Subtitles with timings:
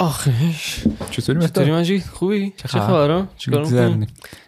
[0.00, 3.64] آخش چطوری چطوری مجید؟ خوبی؟ چه خبر؟ خبره چیکار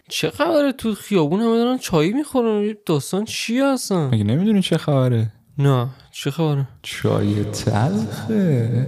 [0.09, 2.75] چه خبره؟ تو خیابون همه دارن چای می‌خورن.
[2.87, 8.87] داستان چیه اصلا مگه نمی‌دونی چه خبره؟ نه چه خبره؟ چای تلخه.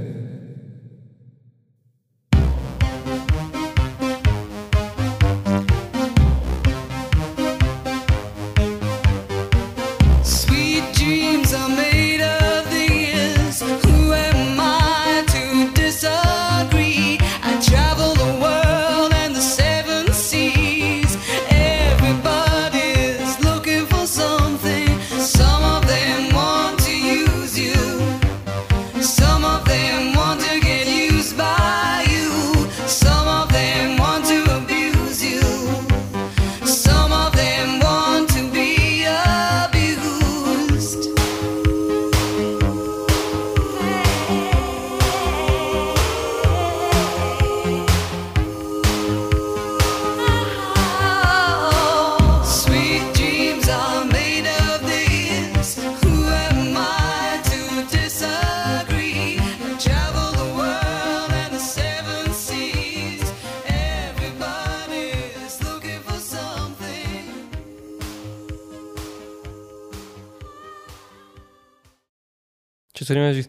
[72.95, 73.48] چطوری مجید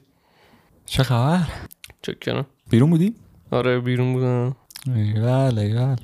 [0.86, 1.48] چه خبر
[2.02, 3.16] چکرم بیرون بودی
[3.52, 4.56] آره بیرون بودم
[4.96, 5.96] ایول ایول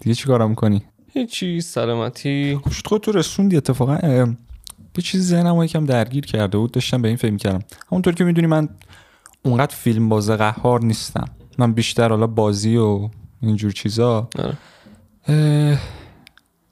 [0.00, 3.98] دیگه چی کارم می‌کنی هیچی سلامتی شد خود تو رسوندی اتفاقا
[4.96, 8.46] یه چیزی ذهنم یکم درگیر کرده بود داشتم به این فکر کردم همونطور که می‌دونی
[8.46, 8.68] من
[9.42, 11.24] اونقدر فیلم باز قهار نیستم
[11.58, 13.10] من بیشتر حالا بازی و
[13.42, 14.58] اینجور چیزا آره.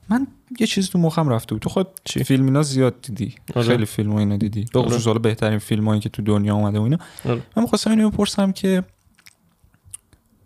[0.09, 0.27] من
[0.61, 3.67] یه چیز تو مخم رفته بود تو خود چی؟ فیلم اینا زیاد دیدی آره.
[3.67, 4.83] خیلی فیلم و اینا دیدی به.
[4.83, 7.43] خصوص حالا بهترین فیلم هایی که تو دنیا اومده و اینا آره.
[7.57, 8.85] من می‌خواستم اینو بپرسم که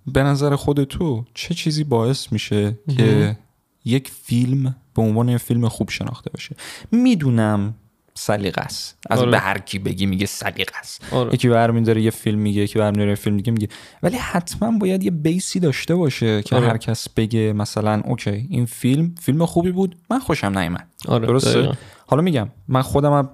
[0.07, 3.39] به نظر خود تو چه چیزی باعث میشه که
[3.85, 6.57] یک فیلم به عنوان یه فیلم خوب شناخته بشه
[6.93, 7.75] می‌دونم
[8.19, 9.31] سلیقه است از آره.
[9.31, 11.35] به هر کی بگی میگه سلیقه است آره.
[11.35, 13.69] یکی برمیداره یه فیلم میگه یکی برمیداره یه فیلم دیگه میگه.
[14.03, 16.69] ولی حتما باید یه بیسی داشته باشه که آره.
[16.69, 20.89] هر کس بگه مثلا اوکی این فیلم فیلم خوبی بود من خوشم نیومد.
[21.09, 21.73] آره درسته؟ دقیقاً.
[22.07, 23.31] حالا میگم من خودم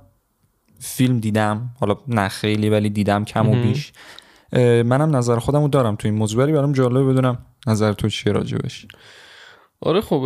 [0.79, 3.63] فیلم دیدم حالا نه خیلی ولی دیدم کم و.
[3.63, 3.93] بیش.
[4.83, 5.97] منم نظر خودم رو دارم.
[5.97, 8.87] تو این موضوع ولی برام جالبه بدونم نظر تو چیه راجبش.
[9.81, 10.25] آره خب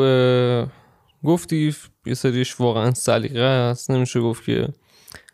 [1.25, 1.75] گفتی
[2.06, 3.91] یه سریش واقعا سلیقه است.
[3.91, 4.69] نمیشه گفت که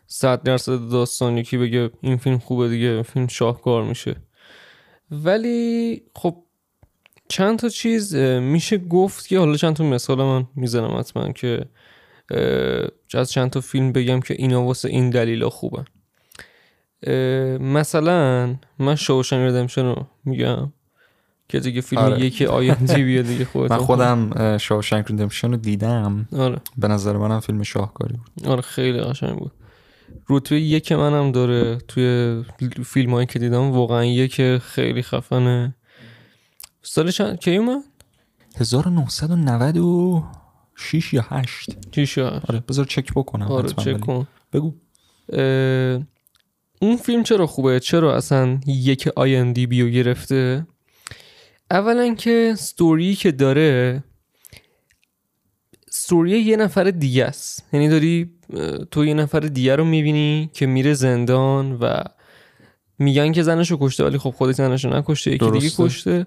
[0.07, 4.15] صد درصد داستان یکی بگه این فیلم خوبه دیگه فیلم شاهکار میشه.
[5.11, 6.43] ولی خب
[7.27, 11.65] چند تا چیز میشه گفت که حالا چند تا مثال من می‌زنم حتما که
[13.13, 15.85] از چند تا فیلم بگم که اینا واسه این دلیلا خوبن.
[17.03, 17.13] اه،
[17.57, 20.73] مثلا من شوشنگ ردمشن رو میگم.
[21.49, 22.25] که دیگه فیلم آره.
[22.25, 26.27] یکی آینده بیاد دیگه خودت من خودم شاوشنک ریدمپشن رو دیدم.
[26.37, 26.61] آره.
[26.77, 28.47] به نظر منم فیلم شاهکاری بود.
[28.47, 29.51] آره خیلی قشنگ بود.
[30.29, 32.43] رتبه یک منم داره توی
[32.85, 35.75] فیلم هایی که دیدم واقعا یک خیلی خفنه.
[36.81, 37.81] سال چند؟ کی اومد؟
[38.57, 43.99] 1996 یا 8 چی شد آره بذار چک بکنم آره چک.
[43.99, 44.27] کن.
[44.53, 44.73] بگو.
[45.33, 45.99] اه،
[46.81, 50.67] اون فیلم چرا خوبه؟ چرا اصلا یک آی ام دی بیو گرفته؟
[51.71, 54.03] اولا که ستوری که داره
[55.89, 58.31] ستوری یه نفر دیگه است یعنی داری
[58.91, 62.03] تو یه نفر دیگه رو می‌بینی که میره زندان و
[62.99, 65.69] میگن که زنشو کشته ولی خب خودش زنشو نکشته یکی دیگه.
[65.77, 66.25] کشته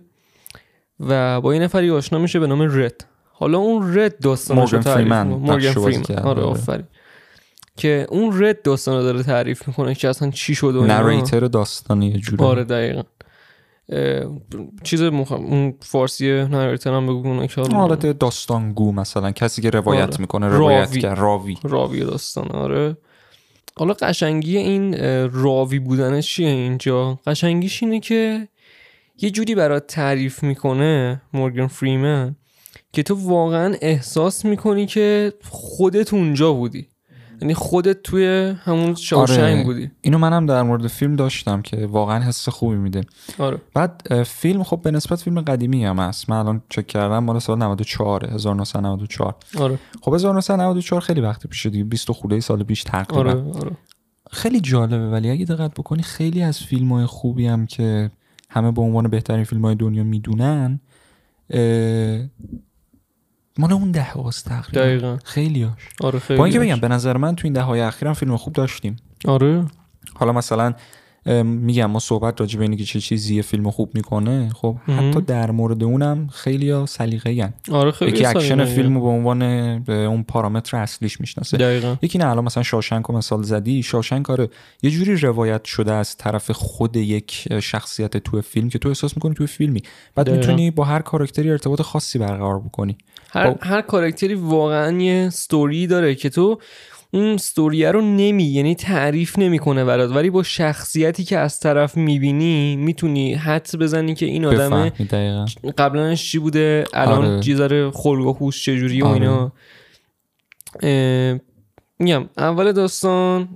[1.01, 5.13] و با یه نفری آشنا میشه به نام رد حالا اون رد داستانشو مورگان تعریف.
[5.13, 6.43] مورگان فریمن آره.
[6.43, 6.87] آفرین
[7.77, 11.03] که اون رد داستان رو داره تعریف می‌کنه که اصلا چی شد و اینا.
[11.03, 13.03] نریتر داستانی یه جوری آره دقیقا
[14.83, 15.33] چیز مخ...
[15.33, 20.21] اون فارسی نریتر هم بگو حالا حالت داستانگو مثلا کسی که روایت آره.
[20.21, 21.01] می‌کنه روایت راوی.
[21.01, 21.57] کرد راوی.
[21.63, 22.97] راوی داستان آره.
[23.77, 24.95] حالا قشنگی این
[25.33, 28.49] راوی بودنش چیه اینجا؟ قشنگیش اینه که
[29.21, 32.37] یه جوری برات تعریف می‌کنه مورگان فریمن
[32.93, 36.89] که تو واقعا احساس می‌کنی که خودت اونجا بودی.
[37.41, 39.65] یعنی خودت توی همون شاوشنگ آره.
[39.65, 39.91] بودی.
[40.01, 43.01] اینو منم در مورد فیلم داشتم که واقعا حس خوبی میده.
[43.39, 43.59] آره.
[43.75, 46.31] بعد فیلم خب به نسبت فیلم قدیمی هم هست.
[46.31, 49.79] من الان چک کردم مال سال 94 1994 آره.
[50.03, 51.85] خب 1994 خیلی وقت پیشه دیگه.
[51.85, 53.21] 20 خورده سال پیش تقریبا.
[53.21, 53.71] آره آره.
[54.31, 58.11] خیلی جالبه ولی اگه دقت بکنی خیلی از فیلم های خوبی هم که
[58.51, 60.81] همه به عنوان بهترین فیلم های دنیا می‌دونن
[63.59, 65.19] مال اون دهه‌هاست تقریبا دقیقا.
[65.25, 65.89] خیلی هاش.
[66.01, 66.61] آره خیلی با اینکه.
[66.61, 68.97] بگم به نظر من تو این دهه‌های اخیرم فیلم خوب داشتیم.
[69.25, 69.65] آره.
[70.15, 70.75] حالا مثلا
[71.45, 74.49] میگم ما صحبت راجع به اینه که چه چیزی یه فیلم خوب می‌کنه.
[74.49, 78.65] خب حتی در مورد اونم خیلی ها سلیقه آره خیلی یکی اکشن.
[78.65, 79.39] فیلم به عنوان
[79.79, 81.97] به اون پارامتر اصلیش می‌شناسه.
[82.03, 83.83] یکی نه الان مثلا شاشنک رو مثال زدی.
[83.83, 84.49] شاشنک آره
[84.83, 89.35] یه جوری روایت شده از طرف خود یک شخصیت تو فیلم که تو احساس می‌کنی
[89.35, 89.83] تو فیلمی.
[90.15, 90.41] بعد دقیقاً.
[90.41, 92.99] می‌تونی با هر کاراکتری ارتباط خاصی برقرار بکنی.
[93.31, 93.59] هر, خب.
[93.63, 96.59] هر کارکتری واقعا یه ستوری داره که تو
[97.11, 102.77] اون ستوریه رو نمی یعنی تعریف نمی‌کنه برات ولی با شخصیتی که از طرف می‌بینی
[102.77, 104.89] می‌تونی حدس بزنی که این آدم
[105.79, 107.41] قبلنش چی بوده الان آره.
[107.41, 109.15] چی داره خلق و خوش چجوری و آره.
[109.15, 109.53] اینا
[110.83, 111.41] اه،
[111.99, 113.49] میگم اول داستان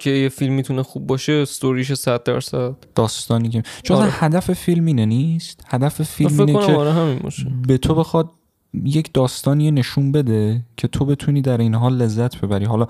[0.00, 4.10] که یه فیلم می‌تونه خوب باشه ستوریش 100 درصد داستانی که چون آره.
[4.10, 7.20] هدف فیلم اینه نیست هدف فیلم اینه که آره همین
[7.66, 8.30] به تو بخواد
[8.84, 12.64] یک داستانی نشون بده که تو بتونی در این حال لذت ببری.
[12.64, 12.86] حالا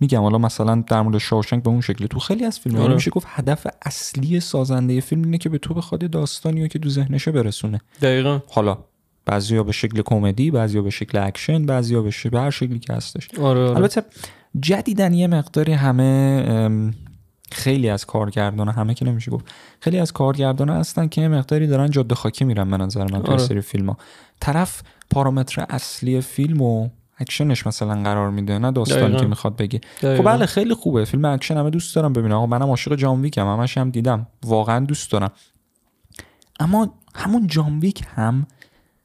[0.00, 2.08] میگم حالا مثلا در مورد شاوشنگ به اون شکلی.
[2.08, 2.94] تو خیلی از فیلم آره.
[2.94, 6.88] میشه گفت هدف اصلی سازنده فیلم اینه که به تو بخواد داستانی رو که تو
[6.88, 7.80] ذهنشه برسونه.
[8.02, 8.40] دقیقا.
[8.50, 8.78] حالا
[9.24, 12.92] بعضیا به شکل کمدی بعضیا به شکل اکشن بعضیا به شکل به هر شکلی که
[12.92, 13.28] هستش.
[13.40, 13.76] آره, آره.
[13.76, 14.02] البته
[14.60, 16.44] جدیدا یه مقداری همه
[17.52, 19.44] خیلی از کارگردان همه که نمیشه گفت
[19.80, 23.38] خیلی از کارگردان هستن که مقداری دارن جاده خاکی میرن به نظر من آره.
[23.38, 23.96] سری فیلم ها
[24.40, 26.88] طرف پارامتر اصلی فیلم و
[27.18, 29.16] اکشنش مثلا قرار میده نه داستانی.
[29.16, 30.22] که می‌خواد بگه خب.
[30.22, 33.78] بله خیلی خوبه فیلم اکشن همه دوست دارم ببینم آقا منم عاشق جان ویکم همش
[33.78, 35.30] هم دیدم واقعا دوست دارم
[36.60, 38.46] اما همون John Wick هم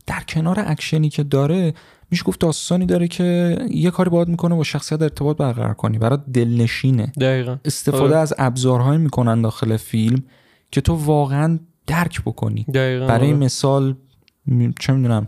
[0.05, 1.73] در کنار اکشنی که داره
[2.11, 6.19] میشه گفت داستانی داره که یه کاری باید می‌کنه با شخصیت ارتباط برقرار کنی برای
[6.33, 8.17] دلنشینه دقیقا استفاده آره.
[8.17, 10.23] از ابزارهایی می‌کنن داخل فیلم
[10.71, 13.37] که تو واقعا درک بکنی دقیقا برای آره.
[13.37, 13.95] مثال
[14.79, 15.27] چه می‌دونم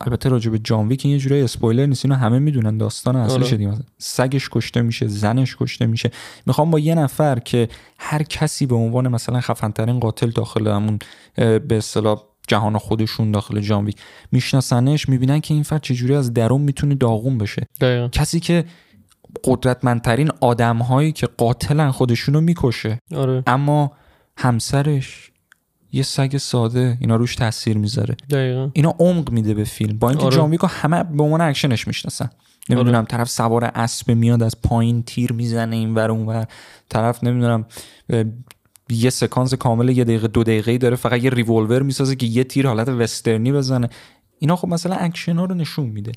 [0.00, 3.46] البته راجع به John Wick این یه جوری اسپویلر نیست اینو همه می‌دونن داستان اصلیش
[3.46, 3.56] آره.
[3.56, 6.10] دیگه مثلا سگش کشته میشه زنش کشته میشه
[6.46, 7.68] می‌خوام با یه نفر که
[7.98, 10.98] هر کسی به عنوان مثلا خفنترین قاتل داخل همون
[11.36, 13.96] به اصطلاح جهان خودشون داخل John Wick
[14.32, 17.66] میشناسنش می‌بینن که این فرد چجوری از درون می‌تونه داغون بشه.
[17.80, 18.08] دقیقا.
[18.08, 18.64] کسی که
[19.44, 22.98] قدرتمندترین آدم هایی که قاتلن خودشونو می‌کشه.
[23.14, 23.42] آره.
[23.46, 23.92] اما
[24.36, 25.30] همسرش
[25.92, 28.16] یه سگ ساده اینا روش تاثیر می‌ذاره.
[28.30, 28.70] دقیقا.
[28.72, 29.98] اینا عمق میده به فیلم.
[29.98, 30.36] با اینکه آره.
[30.36, 32.30] John Wick و همه به عنوان اکشنش می‌شناسن.
[32.70, 36.46] نمی‌دونم طرف سوار اسب میاد از پایین تیر می‌زنه این ور اون ور
[36.88, 37.66] طرف نمی‌دونم
[38.90, 42.66] یه سکانس کامل یه دقیقه دو دقیقه داره فقط یه ریولور می‌سازه که یه تیر
[42.66, 43.88] حالت وسترنی بزنه.
[44.38, 46.12] اینا خب مثلا اکشن ها رو نشون میده.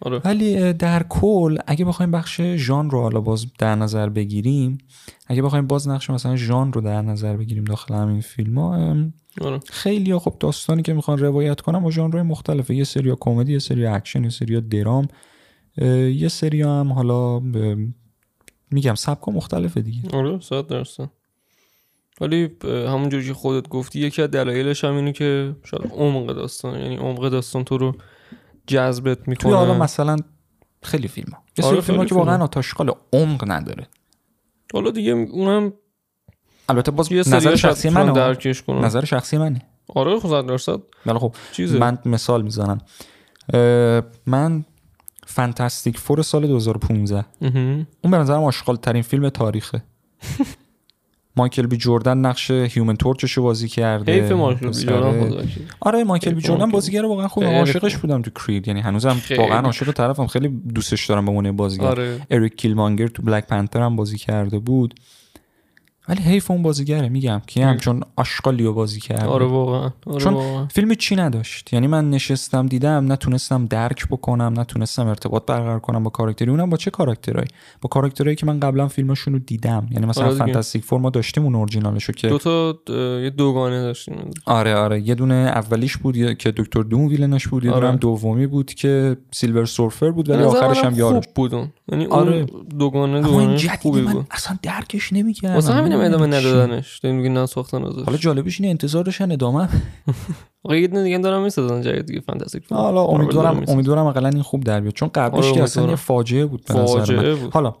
[0.00, 0.20] آره.
[0.24, 4.78] ولی در کل اگه بخوایم بخش ژانر رو حالا باز در نظر بگیریم
[5.26, 8.96] اگه بخوایم باز نقش مثلا ژانر رو در نظر بگیریم داخل همین فیلم ها
[9.40, 9.60] آره.
[9.70, 12.74] خیلی ها خب داستانی که می‌خوان روایت کنن با ژانرهای مختلفه.
[12.74, 15.08] یه سری کمدی یه سری اکشن یه سری درام
[16.12, 17.42] یه سری هم حالا اه،
[18.70, 20.16] میگم سبک مختلفه دیگه.
[20.16, 21.10] آره صد درصد.
[22.20, 26.96] ولی همونجوری که خودت گفتی یکی از دلایلش هم اینه که شاید عمق داستان یعنی
[26.96, 27.96] عمق داستان تو رو
[28.66, 29.36] جذبت می‌کنه.
[29.36, 30.16] توی حالا مثلا
[30.82, 32.44] خیلی فیلم ها یه سری آره، فیلم ها خیلی که واقعا.
[32.44, 33.86] آتاشقال عمق نداره.
[34.74, 35.72] حالا دیگه اونم
[36.68, 38.12] البته باز یه نظر سری شخصی من.
[38.12, 39.62] درکش کنم نظر شخصی منه.
[39.88, 40.80] آره خب صد درصد.
[41.06, 41.78] ولی خب چیزه.
[41.78, 42.78] من مثال می‌زنم.
[44.26, 44.64] من
[45.26, 47.86] Fantastic Four سال 2015 مهم.
[48.04, 49.82] اون به نظرم آشغال ترین فیلم تاریخه.
[51.36, 55.66] مایکل بی جوردن نقش Human Torch ش رو بازی کرده حیف بیچاره‌م خدا وکیلی.
[55.80, 56.70] آره مایکل بی مایکل.
[56.70, 58.02] بازیگر واقعا خوبه خیلی عاشقش خوب.
[58.02, 59.66] بودم تو Creed یعنی هنوزم واقعا خوب.
[59.66, 63.96] عاشق طرفم خیلی دوستش دارم به عنوان بازیگر آره Erik Killmonger تو Black Panther هم
[63.96, 64.94] بازی کرده بود
[66.08, 69.26] ولی حیف اون بازیگره میگم که همچون آشغالی رو بازی کرده.
[69.26, 70.66] آره واقعا آره چون واقعا.
[70.66, 76.10] فیلم چی نداشت؟ یعنی من نشستم دیدم نتونستم درک بکنم نتونستم ارتباط برقرار کنم با
[76.10, 76.50] کاراکتری.
[76.50, 77.48] اونم با چه کاراکترایی
[77.80, 79.86] با کاراکترایی که من قبلا فیلمشون رو دیدم.
[79.90, 80.34] یعنی مثلا آره.
[80.34, 82.78] Fantastic Four ما داشتیم اون اورجینالشو که دو تا
[83.22, 84.30] یه دوگانه داشتیم.
[84.46, 85.00] آره آره.
[85.00, 87.88] یه دونه اولیش بود که Doctor Doom villain ش بود یه آره.
[87.88, 92.36] هم دومی بود که Silver Surfer بود ولی آخرش هم یارش خوب بودن یعنی آره.
[92.36, 94.26] اون دوگانه دوگانه خوبی بود.
[94.30, 95.93] اصلا درکش نمی‌کردم.
[95.94, 96.36] همینم ادامه.
[96.36, 96.98] ندادنش.
[96.98, 99.68] داریم میگه نساختن ازش حالا جالبش اینه انتظار داشتن ادامه.
[100.64, 102.72] آقا یه دونه دیگه دارم می‌سازن جدید دیگه Fantastic.
[102.72, 103.64] حالا امیدوارم.
[103.68, 104.94] امیدوارم اقلا این خوب در بیاد.
[104.94, 105.96] چون قبلش آره، که اصلا یه.
[105.96, 107.50] فاجعه بود به نظر من.
[107.52, 107.74] حالا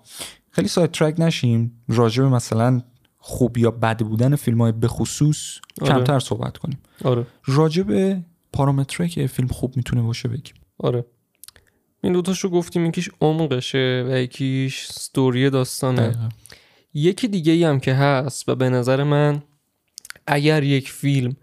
[0.50, 1.84] خیلی سایت ترک نشیم.
[1.88, 2.82] راجع به مثلا
[3.18, 5.92] خوب یا بد بودن فیلم های به خصوص آره.
[5.92, 6.78] کمتر صحبت کنیم.
[7.04, 7.26] آره.
[7.46, 10.54] راجع به پارامترهایی که فیلم خوب می‌تونه باشه بگیم.
[10.78, 11.04] آره.
[12.04, 16.00] این دوتاش رو گفتیم یکیش عمقشه و یکیش ستوری داستانه.
[16.00, 16.28] دقیقاً.
[16.94, 19.42] یکی دیگه ای هم که هست و به نظر من
[20.26, 21.36] اگر یک فیلم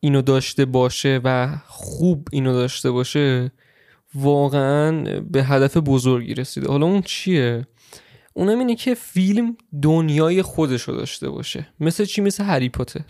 [0.00, 3.52] اینو داشته باشه و خوب اینو داشته باشه
[4.14, 6.68] واقعا به هدف بزرگی رسیده.
[6.68, 7.66] حالا اون چیه؟
[8.34, 11.66] اونم اینه که فیلم دنیای خودشو داشته باشه.
[11.80, 13.00] مثل چی؟ مثل هری پاتر.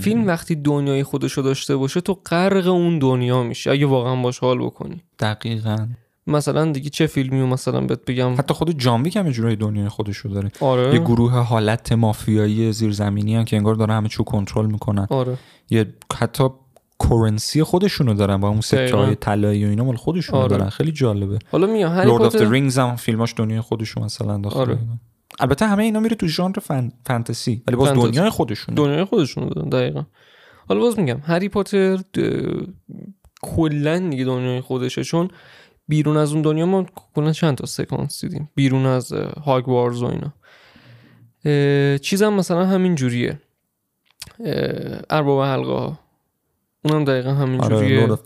[0.00, 4.58] فیلم وقتی دنیای خودشو داشته باشه تو غرق اون دنیا میشه اگه واقعا باش حال
[4.58, 5.02] بکنی.
[5.18, 5.88] دقیقا.
[6.26, 9.88] مثلا دیگه چه فیلمی رو مثلا بهت بگم؟ حتی خود جانویک هم یه جورای دنیای
[9.88, 10.50] خودشو داره.
[10.60, 10.94] آره.
[10.94, 15.06] یه گروه حالت مافیایی زیرزمینی هم که انگار داره همه چیو کنترل می‌کنن.
[15.10, 15.38] آره.
[15.70, 16.44] یه حتی
[17.00, 19.14] currency خودشونو دارن با اون سکه های.
[19.14, 20.48] طلایی و اینا مال خودشونو آره.
[20.48, 20.68] دارن.
[20.68, 21.38] خیلی جالبه.
[21.52, 24.78] حالا میگم Harry Potter، Rings هم فیلماش دنیای خودشون مثلا داخل آره.
[25.40, 26.92] البته همه اینا میره تو ژانر فن...
[27.06, 27.62] فانتزی.
[27.66, 28.10] ولی باز فانتزی.
[28.10, 30.04] دنیای خودشون دنیای خودشون دارن دقیقا.
[30.68, 31.98] حالا باز میگم Harry Potter
[33.42, 35.04] کلا دیگه دنیای خودشه.
[35.04, 35.28] چون
[35.88, 38.50] بیرون از اون دنیا ما کلا چند تا سکانس دیدیم.
[38.54, 39.12] بیرون از
[39.44, 40.32] Hogwarts و اینا.
[41.98, 43.40] چیزم مثلا همین جوریه.
[45.10, 45.98] ارباب حلقه ها
[46.84, 48.18] اونم دقیقا همین آره جوریه.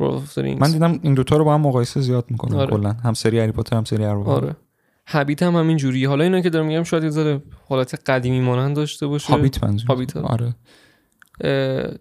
[0.00, 0.60] Rings.
[0.60, 2.70] من دیدم این دوتا رو با هم مقایسه زیاد می‌کنن آره.
[2.70, 2.92] کلا.
[2.92, 4.56] هم سری Harry Potter هم سری ارباب آره.
[5.06, 6.08] Hobbit هم همین جوریه.
[6.08, 9.32] حالا اینا که دارم میگم شاید یه ذره حالت قدیمی مانند داشته باشه.
[9.32, 10.54] Hobbit منظور Hobbit، آره.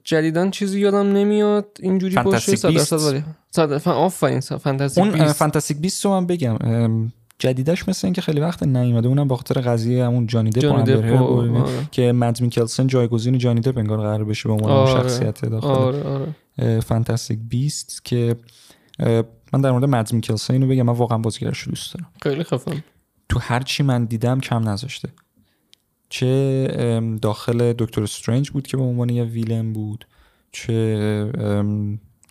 [0.04, 3.60] جدیدن چیزی یادم نمیاد اینجوری باشه Fantastic صد درصد Beasts.
[3.60, 5.28] ولی آفرین Fantastic اون.
[5.28, 6.58] Fantastic Beasts رو من بگم
[7.40, 11.22] جدیدش مثل اینکه خیلی وقت نیومده اونم به خاطر قضیه همون جانی دپ.
[11.22, 11.64] آره.
[11.92, 15.02] که مد میکلسن جایگزین جانی دپ انگار قرار بشه به عنوان آره.
[15.02, 18.36] شخصیت داخل آره آره فانتاستیک بیست که
[19.00, 19.24] اه،
[19.54, 22.84] من در مورد مد میکلسن اینو بگم من واقعا بازیگرش رو دوست دارم خیلی خفن
[23.30, 25.10] تو هر چی من دیدم کم نذاشته
[26.16, 30.08] چه داخل دکتر استرنج بود که به عنوان یه ویلن بود
[30.52, 31.32] چه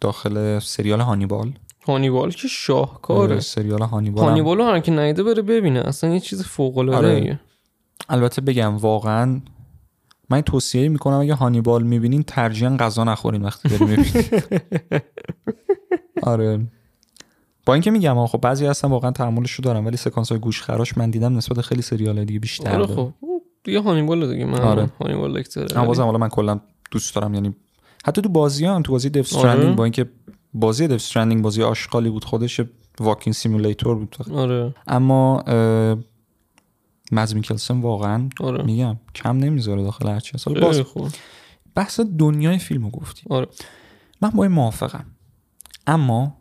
[0.01, 1.53] داخل سریال هانیبال.
[1.87, 3.41] هانیبال که شاهکاره.
[3.41, 5.81] سریال هانیبال هم- هانیبال رو هر کی ندیده بره ببینه.
[5.81, 7.41] اصلا یه چیز فوق العاده آره.
[8.09, 9.41] البته بگم واقعا
[10.31, 14.25] من توصیه می‌کنم اگه هانیبال می‌بینین ترجیحاً غذا نخورین وقتی بریم می‌بینین.
[16.33, 16.61] آره.
[17.67, 21.11] با اینکه میگم خب بعضی هستن واقعا تحملشو دارم ولی سکانس های گوش خراش من
[21.11, 22.95] دیدم نسبت خیلی سریال دیگه بیشتر آره.
[22.95, 23.13] خب.
[23.65, 24.91] دیگه هانیبال دیگه من آره.
[25.01, 27.55] هانیبال لکتره اما بازم حالا من کلا دوست دارم یعنی
[28.07, 29.73] حتی تو بازی هم تو بازی Death آره.
[29.73, 30.11] با اینکه
[30.55, 32.61] بازی Death Stranding بازی آشغالی بود خودش
[33.01, 34.17] walking simulator بود.
[34.33, 34.75] آره.
[34.87, 35.45] اما
[37.13, 38.65] Mads Mikkelsen واقعا آره.
[38.65, 40.45] میگم کم نمی‌ذاره داخل هر چیز.
[40.45, 41.09] حالا باز خوب.
[41.75, 43.25] بحث دنیای فیلمو گفتیم.
[43.31, 43.47] آره.
[44.21, 45.05] من با این موافقم.
[45.87, 46.37] اما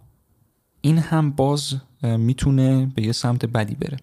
[0.81, 3.97] این هم باز می‌تونه به یه سمت بدی بره.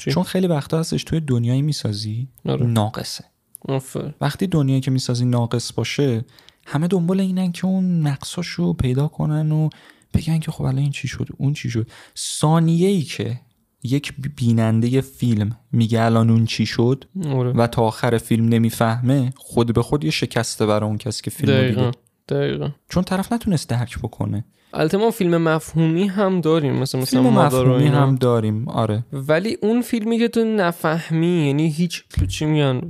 [0.00, 2.66] چی؟ چون خیلی وقتا هستش توی دنیایی می‌سازی آره.
[2.66, 3.24] ناقصه.
[3.68, 4.14] آفر.
[4.20, 6.24] وقتی دنیایی که می‌سازی ناقص باشه
[6.66, 9.68] همه دنبال اینن که اون نقصاشو پیدا کنن و
[10.14, 11.90] بگن که خب الان این چی شد اون چی شد.
[12.18, 13.40] ثانیه ای که
[13.82, 17.50] یک بیننده فیلم میگه الان اون چی شد آره.
[17.50, 21.52] و تا آخر فیلم نمی‌فهمه خود به خود یه شکسته برای اون کسی که فیلم
[21.52, 21.90] رو دقیقا.
[21.90, 21.98] دیده.
[22.28, 22.70] دقیقا.
[22.88, 24.44] چون طرف نتونست درک بکنه.
[24.72, 28.06] البته ما فیلم مفهومی هم داریم مثل مثلا فیلم مفهومی اینا.
[28.06, 32.80] هم داریم آره ولی اون فیلمی که تو نفهمی یعنی هیچ چی میگن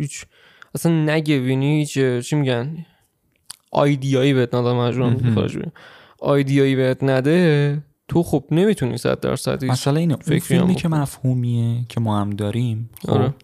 [0.00, 0.24] هیچ
[0.74, 2.86] اصلا نگبینی هیچ چی میگن
[3.72, 5.58] آیدیایی بهت نده مجبورم خارج.
[6.18, 10.88] آیدیایی بهت نده تو خب نمی‌تونی صد درصد مثلا اینه اون فیلمی که.
[10.88, 13.34] مفهومیه که ما هم داریم خب آره.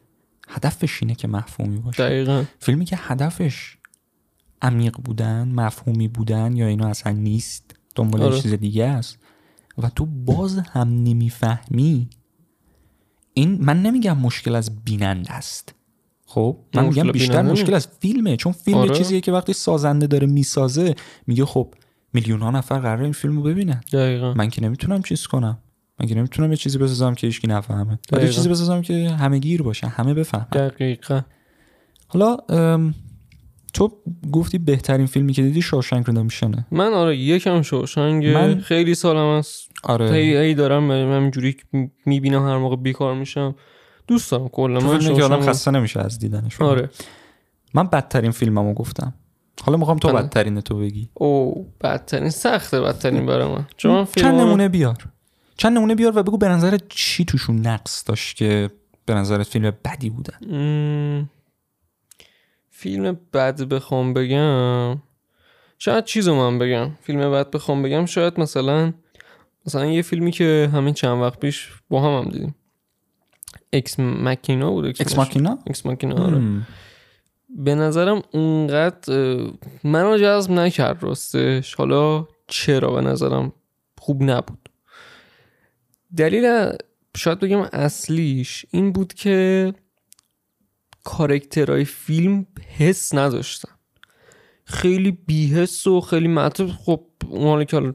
[0.49, 3.77] هدفش اینه که مفهومی باشه دقیقا فیلمی که هدفش
[4.63, 8.41] عمیق بودن مفهومی بودن یا اینو اصلا نیست دنبال آره.
[8.41, 9.19] چیز دیگه است.
[9.79, 12.09] و تو باز هم نمی‌فهمی.
[13.35, 15.75] این من نمیگم مشکل از بیننده است.
[16.27, 17.75] خب؟ من میگم بیشتر بیننده مشکل.
[17.75, 18.37] از فیلمه.
[18.37, 18.95] چون فیلم آره.
[18.95, 20.95] چیزیه که وقتی سازنده داره می‌سازه
[21.27, 21.75] میگه خب
[22.13, 23.81] میلیون ها نفر قرار این فیلم رو ببینن.
[23.93, 24.35] دقیقا.
[24.35, 25.59] من که نمی‌تونم چیز کنم.
[26.01, 27.99] من که نمی‌تونم یه چیزی بسازم که هیچکی نفهمه.
[28.13, 28.29] یه.
[28.29, 30.47] چیزی بسازم که همه گیر باشه همه بفهمن.
[30.53, 31.21] دقیقا.
[32.07, 32.37] حالا
[33.73, 33.93] تو
[34.33, 39.71] گفتی بهترین فیلمی که دیدی شاوشنک ریدمپشنه من آره یکم شوشنگ من- خیلی سالم است.
[39.85, 40.13] آره.
[40.13, 41.57] هی هی دارم همینجوری
[42.07, 43.55] می‌بینم هر موقع بیکار میشم.
[44.07, 44.81] دوست دارم کلا.
[44.81, 46.61] من شوشنگ- خسته نمیشه از دیدنش.
[46.61, 46.91] آره.
[47.75, 49.15] من بدترین فیلممو گفتم.
[49.63, 50.23] حالا می‌خوام تو آره.
[50.23, 51.09] بدترین تو بگی.
[51.15, 53.67] او بدترین سخته بدترین برای من.
[53.77, 54.97] چون من فیلم چند نمونه بیار.
[55.57, 58.71] چند نمونه بیار و بگو به نظر چی توشون نقص داشت که
[59.07, 61.29] به نظرت فیلم بدی بودن؟ مم،
[62.83, 65.03] فیلم بد بخوام بگم.
[65.79, 66.91] شاید چیزو من بگم.
[67.03, 68.93] فیلم بد بخوام بگم شاید مثلا
[69.67, 72.55] مثلا یه فیلمی که همین چند وقت پیش با هم هم دیدیم.
[73.73, 76.37] Ex Machina بود Ex Machina Ex Machina آره.
[76.37, 76.67] هم.
[77.49, 79.37] به نظرم اونقدر
[79.85, 81.75] منو جذب نکرد راستش.
[81.75, 83.53] حالا چرا به نظرم
[83.99, 84.69] خوب نبود.
[86.17, 86.73] دلیل
[87.17, 89.75] شاید بگم اصلیش این بود که
[91.05, 92.47] کارکترهای فیلم
[92.79, 93.73] حس نداشتن
[94.65, 96.71] خیلی بیحس و خیلی معطوف.
[96.71, 97.93] خب اون که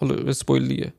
[0.00, 0.92] حالا spoil دیگه.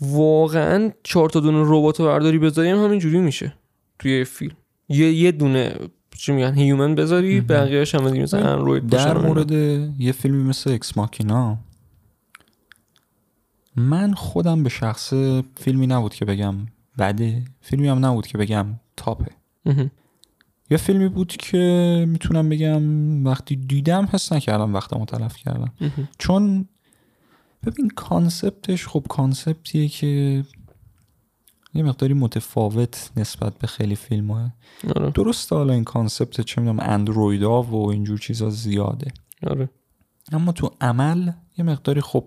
[0.00, 3.54] واقعا چهار تا دونه ربات رو برداری بذاری هم همینجوری میشه
[3.98, 4.56] توی فیلم.
[4.88, 5.74] یه یه دونه
[6.16, 9.18] چی میگن human بذاری بقیه‌اش هم دیگه مثلا اندروید در.
[9.18, 9.50] مورد
[10.00, 11.58] یه فیلمی مثل Ex Machina
[13.76, 15.12] من خودم به شخص
[15.56, 16.54] فیلمی نبود که بگم
[16.98, 17.44] بده.
[17.60, 19.39] فیلمی هم نبود که بگم top ه.
[20.70, 25.72] یه فیلمی بود که می‌تونم بگم وقتی دیدم حس نکردم وقتمو تلف کردم.
[26.18, 26.68] چون
[27.66, 30.44] ببین concept ش خب concept یه که
[31.74, 34.48] یه مقداری متفاوت نسبت به خیلی فیلم های
[34.96, 35.10] آره.
[35.10, 39.12] درسته حالا این concept چه می‌دونم اندرویدا و اینجور چیزا زیاده.
[39.46, 39.70] آره.
[40.32, 42.24] اما تو عمل یه مقداری خب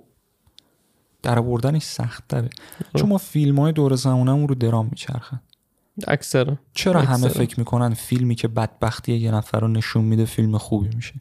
[1.22, 2.50] در آوردنش سخت تره
[2.96, 5.42] چون ما فیلم های دور زمانمون رو درام میچرخن.
[6.08, 7.30] اکثر چرا همه اکثرا.
[7.30, 11.14] فکر می‌کنن فیلمی که بدبختی یه نفر رو نشون میده فیلم خوبی میشه؟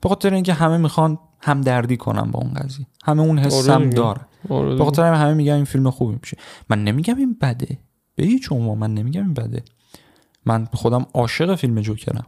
[0.00, 2.86] به خاطر اینکه همه می‌خوان هم دردی کنن با اون قضیه.
[3.04, 3.96] همه اون حس هم دیگه.
[3.96, 4.84] داره آره به.
[4.84, 6.36] خاطر همه میگن این فیلم خوبی میشه.
[6.70, 7.78] من نمیگم این بده.
[8.16, 9.62] به هیچ عنوان من نمیگم این بده.
[10.46, 12.26] من خودم عاشق فیلم جوکرم.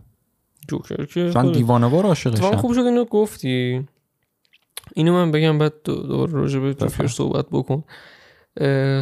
[0.68, 3.86] جوکر که من دیوانوار اتفاقا عاشقشم خوب شد اینو گفتی.
[4.94, 7.06] اینو من بگم بعد دو- دوباره راجع به جوکر.
[7.06, 7.84] صحبت بکن.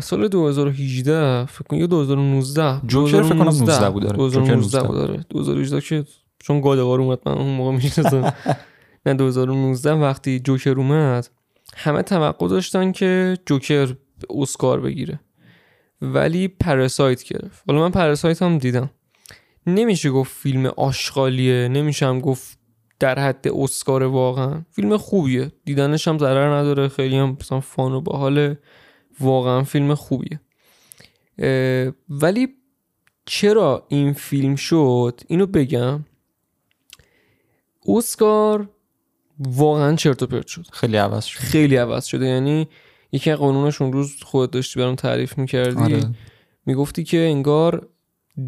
[0.00, 4.02] سال 2018 فکر کنم یا 2019 جوکر فکر کنم 19 بود،.
[4.02, 5.24] جوکر 2019 19 بود آره.
[5.30, 6.04] 2018 که
[6.38, 8.32] چون گادوار اومد من اون موقع می‌شناسم.
[9.06, 11.28] نه 2019 وقتی جوکر اومد
[11.76, 13.96] همه توقع داشتن که جوکر
[14.30, 15.20] اسکار بگیره.
[16.02, 17.62] ولی پراسایت گرفت.
[17.68, 18.90] حالا من پراسایت هم دیدم.
[19.66, 22.58] نمیشه گفت فیلم آشغالیه نمیشه هم گفت
[23.00, 24.62] در حد اسکار واقعا.
[24.70, 25.52] فیلم خوبیه.
[25.64, 26.88] دیدنش هم ضرر نداره.
[26.88, 28.58] خیلی هم مثلا فان و باحاله.
[29.20, 30.40] واقعا فیلم خوبیه.
[32.08, 32.48] ولی
[33.26, 36.04] چرا این فیلم شد؟ اینو بگم.
[37.88, 38.68] اسکار
[39.38, 40.66] واقعا چرت و پرت شد.
[40.72, 41.38] خیلی عوض شد.
[41.38, 42.26] خیلی عوض شده.
[42.26, 42.68] یعنی
[43.12, 45.94] یکی از قانونش اون روز خودت داشتی برام تعریف می‌کردی.
[45.94, 46.10] آره.
[46.66, 47.88] می‌گفتی که انگار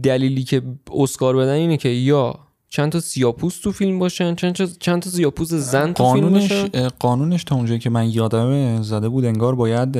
[0.02, 4.66] دلیلی که اسکار بدن اینه که یا چند تا سیاپوس تو فیلم باشن چند تا
[4.66, 6.68] چند تا سیاپوس زن تو فیلم قانونش باشن.
[6.74, 9.96] اه، قانونش تا اونجایی که من یادمه زده بود انگار باید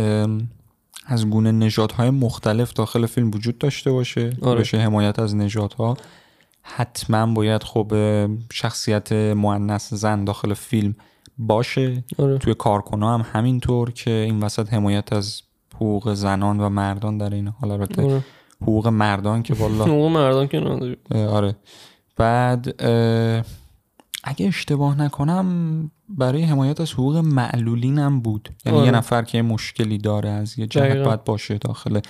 [1.07, 4.37] از گونه نژادهای مختلف داخل فیلم وجود داشته باشه.
[4.43, 4.61] آره.
[4.61, 5.97] بشه حمایت از نژادها.
[6.63, 7.93] حتما باید خب
[8.53, 10.95] شخصیت مؤنث زن داخل فیلم
[11.39, 12.05] باشه.
[12.19, 12.39] آره.
[12.39, 15.43] توی کارکنا هم همینطور که این وسط حمایت از
[15.75, 17.71] حقوق زنان و مردان در این حال.
[17.71, 18.25] البته آره.
[18.63, 20.59] حقوق مردان که والا موقع مردان که
[21.15, 21.57] آره.
[22.17, 22.83] بعد
[24.29, 28.87] اگه اشتباه نکنم برای حمایت از حقوق معلولین هم بود یعنی آره.
[28.87, 30.97] یه نفر که مشکلی داره از یه جهت.
[30.97, 32.01] باید باشه داخل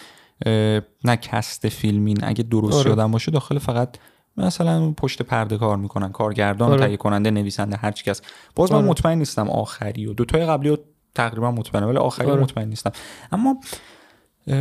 [1.04, 2.90] نه کست فیلمین اگه درست آره.
[2.90, 3.96] یادم باشه داخل فقط
[4.36, 6.84] مثلا پشت پرده کار می‌کنن کارگردان آره.
[6.84, 8.22] تهیه کننده نویسنده هر چی کس
[8.54, 8.86] باز من آره.
[8.86, 10.78] مطمئن نیستم آخری و دوتای قبلی رو
[11.14, 12.42] تقریبا مطمئنم ولی آخری آره.
[12.42, 12.92] مطمئن نیستم
[13.32, 13.60] اما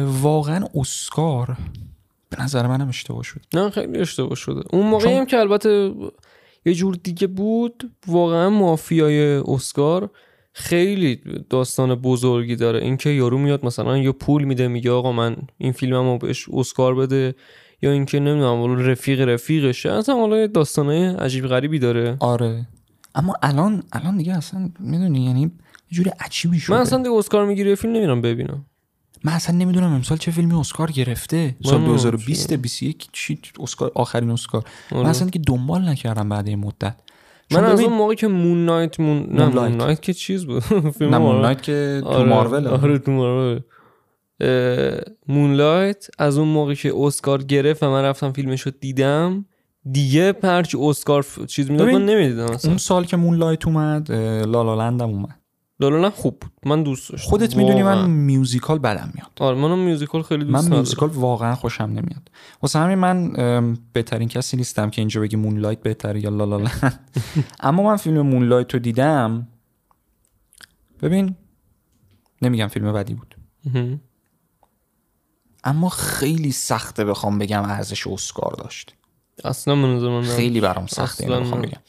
[0.05, 1.57] واقعا اسکار
[2.29, 5.93] به نظر منم اشتباه شد نه خیلی اشتباه شده اون موقعی چون- هم که البته
[6.65, 7.91] یه جور دیگه بود.
[8.07, 10.09] واقعا مافیای اسکار
[10.53, 12.79] خیلی داستان بزرگی داره.
[12.79, 17.35] اینکه یارو میاد مثلا یا پول میده میگه آقا من این فیلممو بهش اسکار بده
[17.81, 19.91] یا اینکه نمی‌دونم والا رفیق رفیقشه.
[19.91, 22.17] اصلا حالا یه داستانای عجیب غریبی داره.
[22.19, 22.67] آره.
[23.15, 25.51] اما الان الان دیگه اصلا می‌دونی یعنی
[25.89, 26.75] جوری عجیبی شده.
[26.75, 28.65] من اصلا دیگه اسکار می‌گیره فیلم نمیرم ببینم.
[29.25, 31.55] من اصلا نمی‌دونم امسال چه فیلمی اسکار گرفته.
[31.63, 34.63] سال من 2020 21 چی اسکار؟ آخرین اسکار.
[34.91, 35.09] من آره.
[35.09, 36.95] اصلا دیگه دنبال نکردم بعد این مدت.
[37.51, 39.75] من از اون موقع که Moon Knight Moon نه Moon.
[39.75, 40.59] Knight که چیز بود؟
[40.99, 41.17] فیلم نه.
[41.17, 41.61] Moon Knight.
[41.61, 42.67] که تو آره، مارول.
[42.67, 43.59] آره تو Marvel.
[45.27, 49.45] Moonlight از اون موقع که اسکار گرفت و من رفتم فیلمش رو دیدم
[49.91, 51.25] دیگه هرچی اسکار.
[51.47, 52.69] چیز می‌داد من نمی‌دیدم اصلا.
[52.71, 55.39] اون سال که Moonlight اومد اه، La La هم اومد.
[55.79, 56.51] La La Land؟ خوب بود.
[56.65, 57.29] من دوست داشتم.
[57.29, 58.09] خودت می‌دونی من.
[58.09, 59.31] musical بدم میاد.
[59.39, 62.31] آره منم musical خیلی دوست من musical واقعا خوشم نمیاد.
[62.61, 66.69] واسه همین من بهترین کسی نیستم که اینجا بگی مونلایت بهتره یا لالا
[67.59, 69.47] اما من فیلم مونلایت رو دیدم.
[71.01, 71.35] ببین
[72.41, 73.35] نمیگم فیلم بدی بود.
[75.63, 78.95] اما خیلی سخته بخوام بگم ارزش اسکار داشت.
[79.45, 80.21] اصلا من.
[80.21, 81.61] خیلی برام سخته بخوام.
[81.61, 81.79] بگم.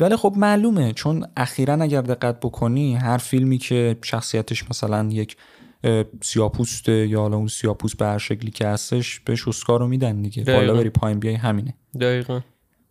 [0.00, 5.36] ولی خب معلومه چون اخیرا اگر دقت بکنی هر فیلمی که شخصیتش مثلا یک
[5.84, 10.22] اه، سیاپوسته یا حالا اون سیاپوست به هر شکلی که هستش بهش اسکار رو میدن
[10.22, 10.44] دیگه.
[10.44, 12.40] بالا بری پایین بیای همینه دقیقا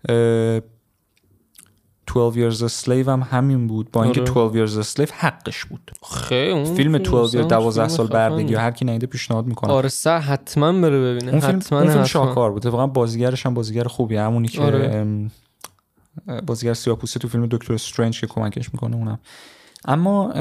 [0.09, 0.59] اه،
[2.07, 4.31] 12 Years a Slave هم همین بود با اینکه آره.
[4.31, 8.07] 12 Years a Slave حقش بود خیلی اون فیلم 12 اصلا Years 12 فیلم سال.
[8.07, 11.91] بردگی هر کی ندیده پیشنهاد می‌کنم آره سه حتما بره ببینه اون فیلم حتما اون
[11.91, 12.03] فیلم.
[12.03, 15.05] شاهکار بود اتفاقا بازیگرش هم بازیگر خوبیه همونی که آره.
[16.45, 19.19] بازیگر سیاپوسته تو فیلم دکتر استرنج که کمکش می‌کنه اونم.
[19.85, 20.31] اما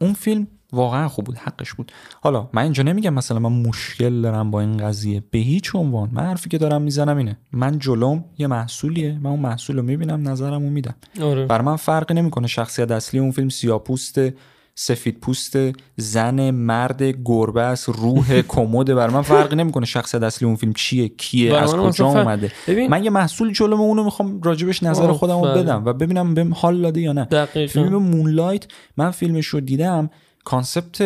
[0.00, 1.92] اون فیلم واقعا خوب بود حقش بود.
[2.20, 5.22] حالا من اینجا نمیگم مثلا من مشکل دارم با این قضیه.
[5.30, 6.10] به هیچ عنوان.
[6.12, 7.38] من حرفی که دارم می‌زنم اینه.
[7.52, 9.18] من جلوم یه محصولیه.
[9.22, 10.94] من اون محصول رو می‌بینم نظرم رو میدم.
[11.22, 11.46] آره.
[11.46, 14.20] بر من فرقی نمی‌کنه شخصیت اصلی اون فیلم سیاپوست
[14.78, 15.56] سفید پوست
[15.96, 21.08] زن مرد گربه است روح کمد بر من فرقی نمی‌کنه شخصیت اصلی اون فیلم چیه
[21.08, 22.52] کیه از کجا اومده.
[22.68, 25.54] ببین من یه محصول جلوم اونو می‌خوام راجبش نظر خودم رو.
[25.54, 27.24] بدم و ببینم بهم حال داده یا نه.
[27.24, 27.72] دقیقا.
[27.72, 28.64] فیلم مونلایت
[28.96, 30.10] من فیلمش رو دیدم.
[30.44, 31.02] concept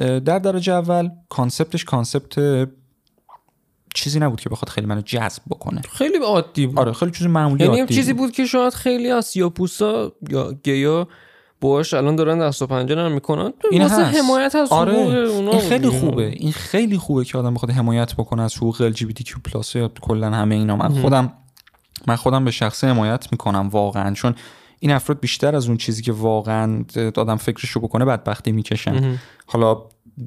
[0.00, 2.68] در درجه اول concept ش concept
[3.94, 5.80] چیزی نبود که بخواد خیلی منو جذب بکنه.
[5.80, 6.78] خیلی عادی بود.
[6.78, 8.32] آره خیلی چیز معمولی یعنی چیزی بود.
[8.32, 11.08] که شاید خیلی از سیاپوستا یا گی‌ها
[11.64, 13.52] باهاش الان دارن دست و پنجه نرم می‌کنن.
[13.70, 14.18] این واسه هست.
[14.18, 15.88] حمایت از آره اونا این خیلی.
[15.88, 16.26] خوبه.
[16.26, 20.76] این خیلی خوبه که آدم بخواد حمایت بکنه از حقوق LGBTQ+ یا کلا همه اینا.
[20.76, 21.32] من خودم
[22.06, 24.34] من خودم به شخصه حمایت می‌کنم واقعا چون
[24.78, 26.84] این افراد بیشتر از اون چیزی که واقعا
[27.16, 29.18] آدم فکرشو بکنه بدبختی می‌کشن.
[29.46, 29.82] حالا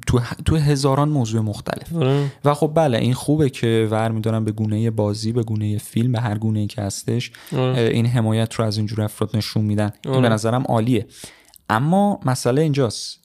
[0.06, 1.96] تو تو هزاران موضوع مختلف.
[1.96, 2.32] آره.
[2.44, 6.20] و خب بله این خوبه که ور میدارن به گونه بازی به گونه فیلم به
[6.20, 7.62] هر گونه ای که هستش آره.
[7.62, 9.92] اه، این حمایت رو از اینجور افراد نشون میدن.
[10.04, 10.22] این آره.
[10.22, 11.06] به نظرم عالیه.
[11.70, 13.18] اما مسئله اینجاست.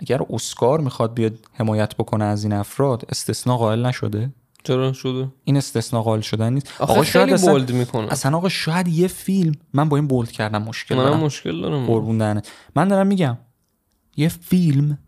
[0.00, 4.30] اگر اسکار می‌خواد بیاد حمایت بکنه از این افراد استثناء قائل نشده؟
[4.64, 6.66] چرا شده؟ این استثناء قائل شدن نیست.
[6.78, 8.12] آخه خیلی اصلا, بولد می‌کنه.
[8.12, 11.20] اصلا آقا شاید یه فیلم من با این بولد کردم مشکل منم دارم.
[11.20, 11.86] مشکل دارم.
[11.86, 12.42] قربون
[12.74, 13.38] من دارم میگم
[14.16, 14.98] یه فیلم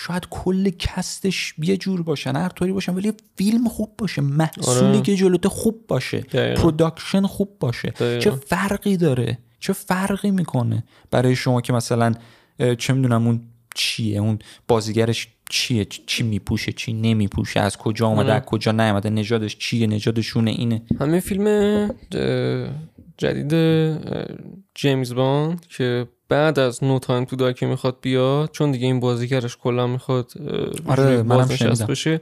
[0.00, 4.88] شاید کل cast ش یه جور باشن هر طوری باشن ولی فیلم خوب باشه محصولی
[4.88, 5.02] آره.
[5.02, 6.20] که جلوت خوب باشه.
[6.20, 7.92] production خوب باشه.
[7.98, 12.14] چه فرقی داره؟ چه فرقی می‌کنه برای شما که مثلا
[12.78, 13.40] چه می‌دونم اون
[13.74, 18.32] چیه؟ اون بازیگرش چیه؟ چی میپوشه؟ چی نمیپوشه؟ از کجا آره.
[18.32, 20.82] از کجا نیومده؟ نژادش چیه؟ نژادشونه؟ اینه.
[21.00, 21.88] همه فیلم
[23.16, 23.54] جدید
[24.74, 29.00] جیمز باند که بعد از No Time to Die که می‌خواد بیاد چون دیگه این
[29.00, 30.32] بازیگرش کلا می‌خواد
[30.86, 31.48] آره، منم.
[31.88, 32.20] بشه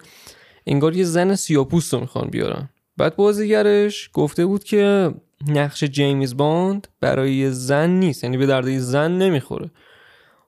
[0.67, 5.15] انگار یه زن سیاپوست رو می‌خوان بیارن بعد بازیگرش گفته بود که
[5.49, 9.71] نقش جیمز باند برای یه زن نیست یعنی به درد زن نمی‌خوره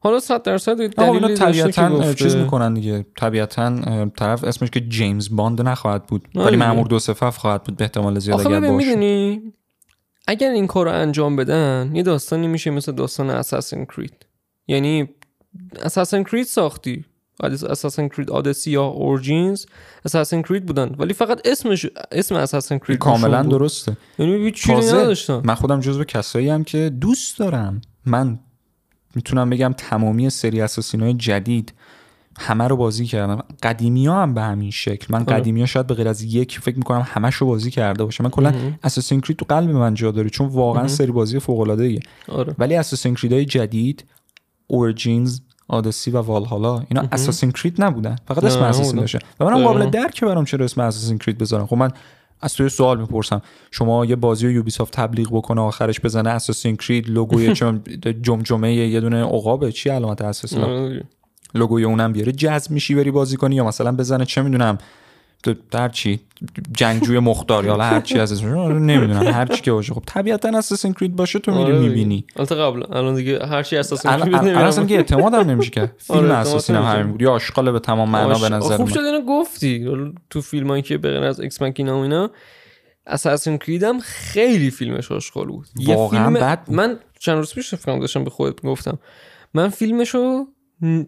[0.00, 2.14] حالا صد درصد که طبیعتا.
[2.14, 6.68] چیز می‌کنن دیگه طبیعتا طرف اسمش که جیمز باند نخواهد بود آره ولی دیگه.
[6.68, 9.52] مامور دو صفف خواهد بود به احتمال زیاد اگر باشه می‌دونی
[10.30, 14.26] اگر این کار رو انجام بدن یه داستانی میشه مثل داستان اساسن کرید
[14.66, 15.08] یعنی
[15.82, 17.04] اساسن کرید ساختی.
[17.40, 19.66] اساسن کرید آدسی یا اورجینز
[20.04, 20.94] اساسن کرید بودن.
[20.98, 23.96] ولی فقط اسمش اسم اساسن کرید کاملا درسته.
[24.18, 25.42] یعنی هیچ چیزی تازه نداشتن.
[25.44, 27.80] من خودم جزو کسایی هم که دوست دارم.
[28.06, 28.38] من
[29.14, 31.72] می‌تونم بگم تمامی سری اساسینای جدید
[32.38, 33.42] همه رو بازی کردم.
[33.62, 35.06] قدیمی ها هم به همین شکل.
[35.10, 35.36] من آره.
[35.38, 38.30] قدیمی ها شاید به غیر از یک فکر می‌کنم همش رو بازی کرده باشم من
[38.30, 42.00] کلا اساسین کرید تو قلب من جا داره چون واقعا سری بازی فوق العاده ایه
[42.28, 42.54] آره.
[42.58, 44.04] ولی اساسین کرید های جدید
[44.66, 48.16] اورجینز آدسی و والهالا اینا اساسین کرید نبودن.
[48.28, 49.00] فقط اسم اساسین.
[49.00, 49.64] داشتن و منم.
[49.64, 51.90] قابل درک برام چرا اسم اساسین کرید بذارم خب من
[52.40, 53.42] از توی سوال می‌پرسم.
[53.70, 57.82] شما یه بازی رو یوبیسافت تبلیغ بکنه آخرش بزنه اساسین کرید لوگوی چون
[58.22, 60.88] جمجمه یه دونه عقابه چی علامت اساسی آره.
[60.88, 61.04] دیگه.
[61.54, 64.78] لوگوی اونم بیاره جذب میشی بری بازی کنی یا مثلا بزنه چه می‌دونم
[65.70, 66.20] در چی
[66.72, 69.94] جنگجوی مختار یا هر چی از نمی‌دونم هر چی که باشه.
[69.94, 71.78] خب طبیعتا اساسین کرید باشه تو میری آره.
[71.78, 72.24] می‌بینی.
[72.36, 74.58] البته قبل الان دیگه هر چی اساسن الان کرید نمیرم.
[74.58, 75.92] اصلا که اعتماد هم نمیشه که.
[75.98, 77.22] فیلم آره، اساسی هم اعتماد همین بود.
[77.22, 79.86] یا آشغال به تمام معنا به نظر خوب شد اینو گفتی.
[80.30, 82.30] تو فیلم هایی که به غیر از ایکس مکینا و اینا
[83.06, 85.66] اساسین کرید هم خیلی فیلمش آشغال بود.
[85.86, 86.64] واقعا فیلم بد.
[86.68, 88.98] من چند روز پیش فکرم داشتم به خودت گفتم
[89.54, 90.46] من فیلمشو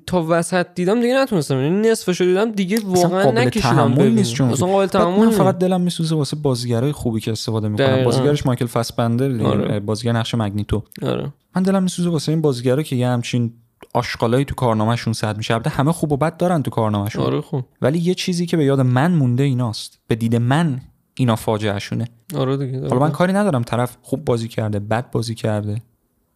[0.07, 1.61] تا وسط دیدم دیگه نتونستم.
[1.61, 4.15] یعنی نصفشو دیدم دیگه واقعا نکشیدم ببینم.
[4.15, 5.31] نیست چون اصلا قابل تحمل من.
[5.31, 8.05] فقط دلم میسوزه واسه بازیگرای خوبی که استفاده می‌کنن دقیقاً.
[8.05, 9.81] بازیگرش مایکل فاسبندر آره.
[9.81, 10.83] بازیگر نقش مگنیتو.
[11.03, 11.33] آره.
[11.57, 13.53] من دلم میسوزه واسه این بازیگرا که یه همچین
[13.95, 15.55] آشغالایی تو کارنامهشون صد میشه.
[15.55, 17.23] البته همه خوب و بد دارن تو کارنامهشون.
[17.23, 19.99] آره خب ولی یه چیزی که به یاد من مونده ایناست.
[20.07, 20.81] به دید من
[21.15, 23.63] اینا فاجعه شونه آره دیگه حالا من کاری ندارم.
[23.63, 25.83] طرف خوب بازی کرده بد بازی کرده.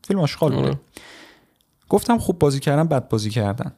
[0.06, 0.66] فیلم آشغال بوده.
[0.66, 0.78] آره.
[1.88, 3.72] گفتم خوب بازی کردن بد بازی کردن.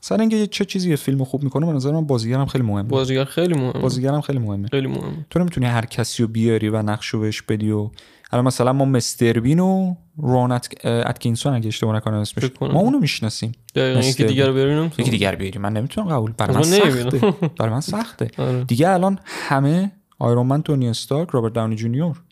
[0.00, 2.88] سر اینکه چه چیزی یه فیلم خوب می‌کنه به نظر من بازیگرم خیلی مهمه.
[2.88, 3.72] بازیگر خیلی مهمه.
[3.72, 4.68] بازیگرم خیلی مهمه.
[4.68, 5.26] خیلی مهمه.
[5.30, 7.90] تو نمی‌تونی هر کسی رو بیاری و نقش رو بهش بدی و
[8.32, 9.40] الان مثلا ما Mr.
[9.40, 10.86] Bean و روآن ات...
[10.86, 12.50] اتکینسون اگه اشتباه نکنم اسمش.
[12.60, 13.52] ما اونو می‌شناسیم.
[13.76, 15.58] یکی دیگر ببینم یکی دیگر بیاری.
[15.58, 16.32] من نمی‌تونم قبول.
[16.38, 16.62] برای من.
[16.62, 17.18] سخته.
[17.58, 18.30] برای من سخته.
[18.38, 18.64] آره.
[18.64, 22.22] دیگه الان همه Iron Man تونی استارک رابرت داونی جونیور.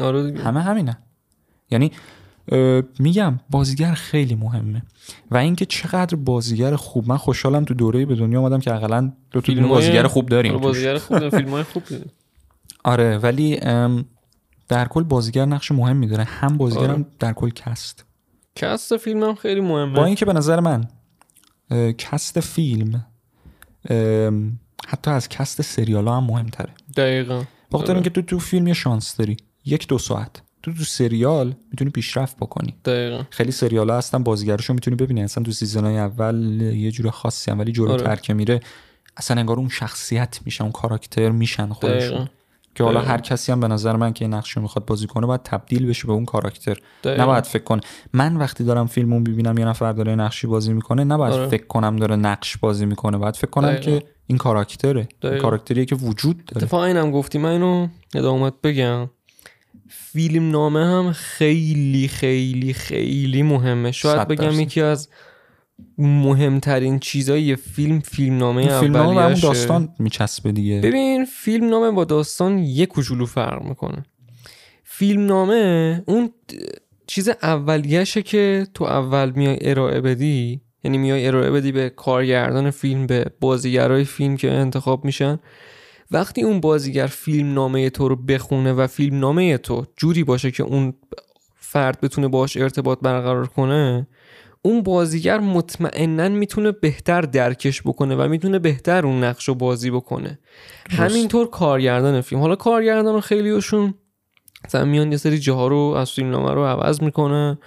[0.00, 0.44] آره دیگه.
[0.44, 0.98] همه همینه
[1.70, 1.92] یعنی
[2.98, 4.82] میگم بازیگر خیلی مهمه.
[5.30, 7.08] و اینکه چقدر بازیگر خوب.
[7.08, 10.62] من خوشحالم تو دوره به دنیا آمدم که اقلا دو تا بازیگر خوب داریم آره،.
[10.62, 12.10] بازیگر خوب فیلم های خوب دیدیم.
[12.84, 13.56] آره ولی
[14.68, 16.24] در کل بازیگر نقش مهمی داره.
[16.24, 16.92] هم بازیگر آره.
[16.92, 18.04] هم در کل cast.
[18.56, 19.96] cast فیلم هم خیلی مهمه.
[19.96, 20.84] با اینکه به نظر من
[21.98, 23.06] cast فیلم
[24.88, 26.70] حتی از cast سریال ها هم مهمتره.
[26.96, 27.44] دقیقا.
[27.72, 27.94] بخاطر آره.
[27.94, 29.36] اینکه تو تو فیلم یه شانس داری.
[29.64, 30.42] یک دو ساعت.
[30.62, 32.74] تو تو سریال می‌تونی پیشرفت بکنی.
[32.84, 33.22] دقیقا.
[33.30, 35.22] خیلی سریال ها هستن بازیگرشو می‌تونی ببینی.
[35.22, 38.20] اصلا تو season های اول یه جور خاصی هم ولی جلوتر آره.
[38.20, 38.60] که میره.
[39.16, 42.08] اصلا انگار اون شخصیت میشن اون character میشن خودشون.
[42.08, 42.26] دقیقا.
[42.74, 43.00] که حالا.
[43.00, 45.86] هر کسی هم به نظر من که این نقش رو می‌خواد بازی کنه باید تبدیل
[45.86, 46.78] بشه به اون character.
[47.04, 47.80] نباید فکر کنه.
[48.12, 51.48] من وقتی دارم فیلمو می‌بینم یه نفر داره نقشی بازی می‌کنه نباید آره.
[51.48, 53.18] فکر کنم داره نقش بازی می‌کنه.
[53.18, 53.98] باید فکر کنم دقیقا.
[53.98, 55.08] که این character ه.
[55.22, 55.38] این.
[55.38, 56.64] character یه که وجود داره.
[56.64, 57.38] اتفاقا اینم گفتی.
[57.38, 59.10] من اینو ادامت بگم.
[60.12, 64.60] فیلم نامه هم خیلی خیلی خیلی مهمه شاید بگم.
[64.60, 65.08] یکی از
[65.98, 69.46] مهمترین چیزای فیلم فیلم نامه فیلم همون اولیشه.
[69.46, 74.04] داستان میچسبه دیگه ببین فیلم نامه با داستان یه کوچولو فرق می‌کنه
[74.84, 76.30] فیلم نامه اون
[77.06, 83.06] چیز اولیشه که تو اول میای ارائه بدی یعنی میای ارائه بدی به کارگردان فیلم
[83.06, 85.38] به بازیگرای فیلم که انتخاب میشن
[86.12, 90.62] وقتی اون بازیگر فیلم نامه تو رو بخونه و فیلم نامه تو جوری باشه که
[90.62, 90.94] اون
[91.56, 94.06] فرد بتونه باش ارتباط برقرار کنه
[94.62, 100.38] اون بازیگر مطمئنا می‌تونه بهتر درکش بکنه و می‌تونه بهتر اون نقش رو بازی بکنه.
[100.90, 102.40] همینطور کارگردان فیلم.
[102.40, 103.94] حالا کارگردان خیلیشون
[104.64, 107.58] مثلا میان یه سری جاها رو از فیلم نامه رو عوض می‌کنن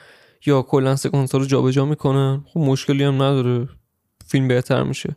[0.45, 2.43] یا کلا سکانس رو جابجا می‌کنن.
[2.47, 3.67] خب مشکلی هم نداره.
[4.27, 5.15] فیلم بهتر میشه.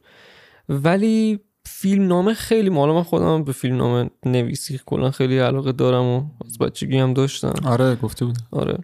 [0.68, 6.04] ولی فیلم نامه خیلی حالا من خودم به فیلم نامه نویسی کلا خیلی علاقه دارم
[6.04, 7.52] و از بچگی هم داشتم.
[7.64, 8.78] آره گفته بود آره.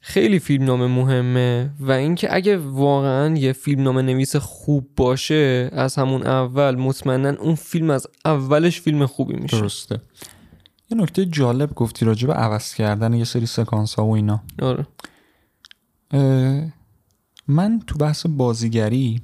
[0.00, 5.94] خیلی فیلم نامه مهمه و اینکه اگه واقعا یه فیلم نامه نویس خوب باشه از
[5.94, 9.60] همون اول مطمئنا اون فیلم از اولش فیلم خوبی میشه.
[9.60, 10.00] درسته.
[10.90, 14.42] یه نکته جالب گفتی راجع به عوض کردن یه سری سکانس ها و اینا.
[14.62, 14.86] آره.
[17.48, 19.22] من تو بحث بازیگری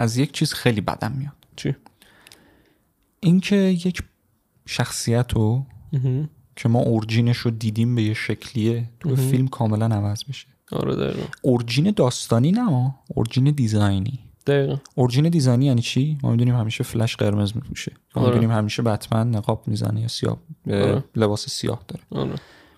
[0.00, 1.32] از یک چیز خیلی بدم میاد.
[1.56, 1.74] چی؟
[3.20, 4.02] اینکه یک
[4.66, 5.66] شخصیت رو.
[6.56, 9.16] که ما اورجینش رو دیدیم به یه شکلیه تو.
[9.16, 11.26] فیلم کاملا عوض بشه آره دقیقا.
[11.42, 14.18] اورجین داستانی نه اورجین دیزاینی.
[14.46, 14.76] دقیقا.
[14.94, 17.92] اورجین دیزاینی یعنی چی؟ ما می‌دونیم همیشه فلش قرمز میپوشه.
[18.16, 18.30] ما آره.
[18.30, 21.04] می‌دونیم همیشه بتمن نقاب می‌زنه یا سیاه اه، آره.
[21.16, 22.02] لباس سیاه داره.
[22.10, 22.34] آره.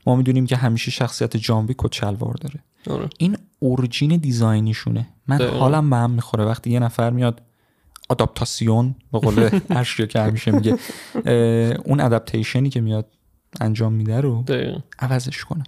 [0.07, 2.61] ما می‌دونیم که همیشه شخصیت جانوی کت شلوار داره.
[2.91, 3.09] آره.
[3.19, 5.09] این اورجین دیزاینیشونه.
[5.29, 5.59] من دقیقا.
[5.59, 7.43] حالم به هم می‌خوره وقتی یه نفر میاد
[8.09, 10.79] آداپتاسیون به قول اشیا که همیشه میگه
[11.85, 13.07] اون ادپتیشنی که میاد
[13.61, 15.65] انجام میده رو دقیقا عوضش کنه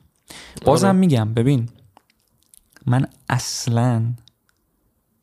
[0.65, 0.97] بازم آره.
[0.97, 1.69] میگم ببین
[2.87, 4.03] من اصلا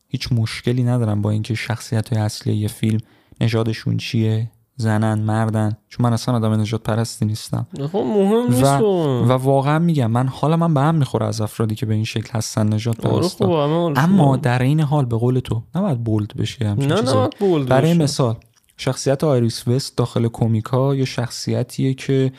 [0.08, 3.00] هیچ مشکلی ندارم با اینکه شخصیت های اصلی یه فیلم
[3.40, 8.66] نژادشون چیه زنن مردن چون من اصلا آدم نژاد پرستی نیستم خب مهم نیست و,
[8.66, 9.24] واقعا.
[9.24, 12.30] و واقعا میگم من حالا من به هم می‌خوره از افرادی که به این شکل
[12.32, 14.36] هستن نژاد آره همه حالشون اما.
[14.36, 17.00] در این حال به قول تو نباید bold بشه همچین نه.
[17.00, 18.02] نه bold برای باشه.
[18.02, 18.36] مثال
[18.76, 22.32] شخصیت آیریس وست داخل comic ا یه شخصیتیه که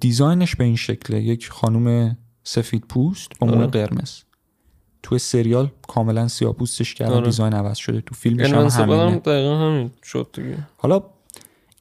[0.00, 3.66] design ش به این شکله یک خانم سفید پوست با مو آره.
[3.66, 4.20] قرمز
[5.02, 7.24] تو سریال کاملا سیاه پوستش کردن آره.
[7.24, 11.02] design عوض شده تو فیلمش Invincible هم همینه دقیقا همین شد دیگه حالا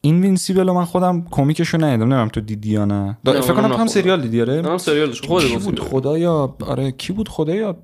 [0.05, 2.03] Invincible من خودم comic شو ندیدم.
[2.03, 3.17] نمی‌دونم تو دیدی یا نه.
[3.25, 3.87] فکر کنم هم.
[3.87, 7.77] سریال دیدی آره؟ هم سریالش خود کی بود؟ خدایا آره کی بود خدایا؟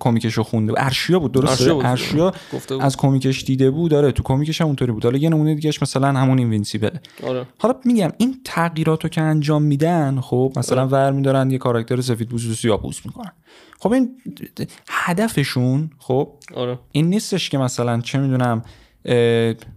[0.00, 2.32] comic شو خونده ارشیا بود درسته؟ ارشیا.
[2.80, 5.04] از comic ش دیده بود داره تو comic ش هم اونطوری بود.
[5.04, 6.90] حالا یه نمونه دیگهش مثلا همون Invincible
[7.26, 7.46] آره.
[7.58, 12.28] حالا میگم این تغییرات رو که انجام میدن خب مثلا ور میدارن یه character سفید
[12.28, 13.32] پوست و سیاه پوست می‌کنن.
[13.78, 14.10] خب این
[14.88, 16.78] هدفشون خب آره.
[16.92, 18.62] این نیستش که مثلا چه می‌دونم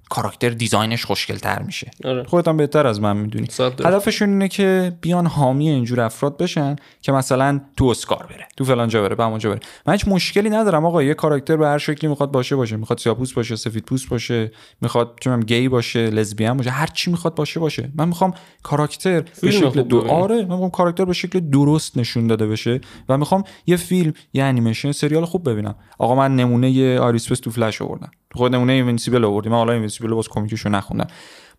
[0.10, 1.92] کاراکتر دیزاینش خوشگلتر میشه.
[2.06, 2.24] آره.
[2.24, 3.48] خودت هم بهتر از من می‌دونی.
[3.86, 8.90] هدفشون اینه که بیان حامی اینجور افراد بشن که مثلا تو اسکار بره تو فلان
[8.90, 9.60] جا بره به همونجا بره.
[9.86, 12.78] من هیچ مشکلی ندارم آقا یه کاراکتر به هر شکلی می‌خواد باشه باشه.
[12.78, 17.12] می‌خواد سیاپوس باشه سفید پوست باشه می‌خواد چه می‌دونم گی باشه لزبیان باشه هر چی
[17.12, 17.90] می‌خواد باشه باشه.
[17.96, 20.02] من می‌خوام کاراکتر به شکل دو...
[20.08, 24.44] آره من می‌خوام کاراکتر به شکل درست نشون داده بشه و می‌خوام یه فیلم یه
[24.44, 25.76] انیمیشن سریال خوب ببینم.
[25.98, 28.12] آقا من نمونه آیریس وست تو فلش آوردم.
[28.34, 29.54] خود نمونه Invincible آوردیم.
[29.54, 31.08] حالا Invincible باز comic شو نخوندم.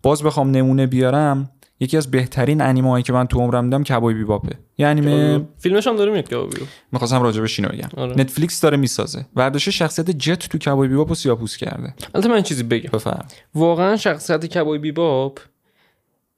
[0.03, 4.13] باز بخوام نمونه بیارم یکی از بهترین انیمه هایی که من تو عمرم دیدم Cowboy
[4.13, 4.55] Bebop ه.
[4.77, 7.89] یه انیمه فیلمش هم داره میاد که بیو می‌خواستم راجبش اینو بگم.
[7.97, 8.19] آره.
[8.19, 9.25] Netflix داره می‌سازه.
[9.35, 11.93] برداشته شخصیت جت تو Cowboy Bebop سیاپوس کرده.
[12.15, 12.89] البته من چیزی بگم.
[12.93, 15.39] بفهم واقعا شخصیت Cowboy Bebop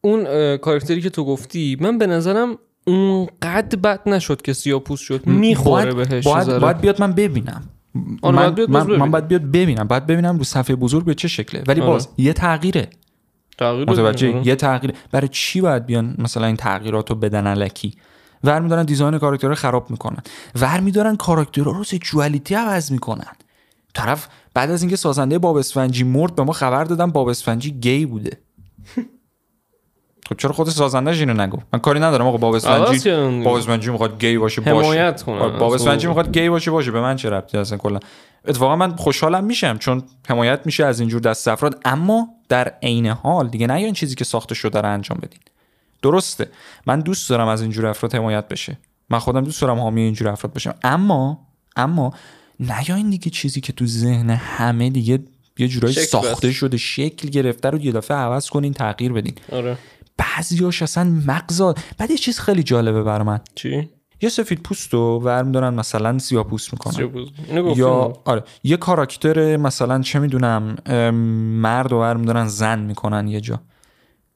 [0.01, 5.27] اون character ی که تو گفتی من به نظرم اونقدر بد نشد که سیاپوس شد.
[5.27, 6.59] می‌خوره بهش باید.
[6.59, 7.69] باید بیاد من ببینم.
[8.21, 9.11] آره، من, باید بیاد من, من.
[9.11, 9.87] باید بیاد ببینم.
[9.87, 11.63] باید ببینم رو صفحه بزرگ به چه شکله.
[11.67, 11.89] ولی آره.
[11.89, 12.89] باز یه تغییره.
[13.57, 14.47] تغییر متوجه؟ آره.
[14.47, 17.93] یه تغییر برای چی باید بیان مثلا این تغییرات رو بدن علکی
[18.43, 20.23] ور میدارن دیزاین کاراکتر رو خراب می‌کنن.
[20.55, 23.31] ور میدارن کاراکترها رو سکشوالیتی عوض می‌کنن.
[23.93, 28.05] طرف بعد از اینکه سازنده باب اسفنجی مرد به ما خبر دادن باب اسفنجی گی
[28.05, 28.37] بوده.
[30.29, 33.11] خب چرا خود سازندش اینو نگو من کاری ندارم آقا باب اسفنجی.
[33.43, 34.79] باب اسفنجی می‌خواد گی باشه باشه.
[34.79, 36.17] حمایت کنن آره، باب اسفنجی اون.
[36.17, 36.91] می‌خواد گی باشه باشه.
[36.91, 37.99] به من چه ربطی اصلا؟ کلا.
[38.45, 41.81] اتفاقا من خوشحالم میشم چون حمایت میشه از اینجور دست افراد.
[41.85, 45.39] اما در عین حال دیگه نه این چیزی که ساخته شده رو انجام بدین.
[46.01, 46.49] درسته.
[46.85, 48.77] من دوست دارم از اینجور افراد حمایت بشه.
[49.09, 51.39] من خودم دوست دارم حامی اینجور افراد باشم اما
[51.75, 52.13] اما
[52.59, 55.19] نیاین دیگه چیزی که تو ذهن همه دیگه
[55.57, 56.53] یه جورایی ساخته بس.
[56.53, 59.33] شده شکل گرفته رو یه دفعه عوض کنین تغییر بدین.
[59.51, 59.77] آره.
[60.17, 61.75] بعضیاش اصلا مغزا.
[61.97, 63.39] بعد یه چیز خیلی جالبه برای من.
[63.55, 63.89] چی؟
[64.21, 66.93] یه سفید پوست رو ور میدارن مثلا سیاه پوست می‌کنن.
[66.93, 67.29] سیاپوس.
[67.29, 67.67] گفتیم.
[67.67, 68.43] یا آره.
[68.63, 70.75] یه کاراکتر مثلا چه می‌دونم
[71.61, 73.61] مرد رو ور میدارن زن می‌کنن یه جا.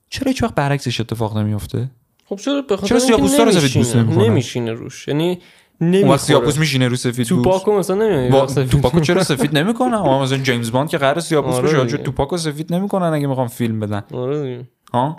[0.10, 1.92] چرا هیچ وقت برعکسش اتفاق نمیفته
[2.26, 3.96] خب چرا به خاطر چرا اینکه سیاه‌پوستا رو سفید پوست.
[3.96, 5.08] نمی‌کنن؟ نمیشینه روش.
[5.08, 5.40] یعنی
[5.80, 6.40] سیاه نمی‌خوره.
[6.40, 7.50] پوست میشینه رو سفید تو پوست.
[7.50, 8.64] پاکو مثلا نمیاد با...
[8.64, 11.88] توپاکو چرا سفید نمی‌کنن؟ اما مثلا جیمز باند که قرار سیاه پوست آره بشه.
[11.88, 14.04] چرا توپاکو سفید نمی‌کنن اگه می‌خوام فیلم بدن.
[14.14, 15.18] آره ها؟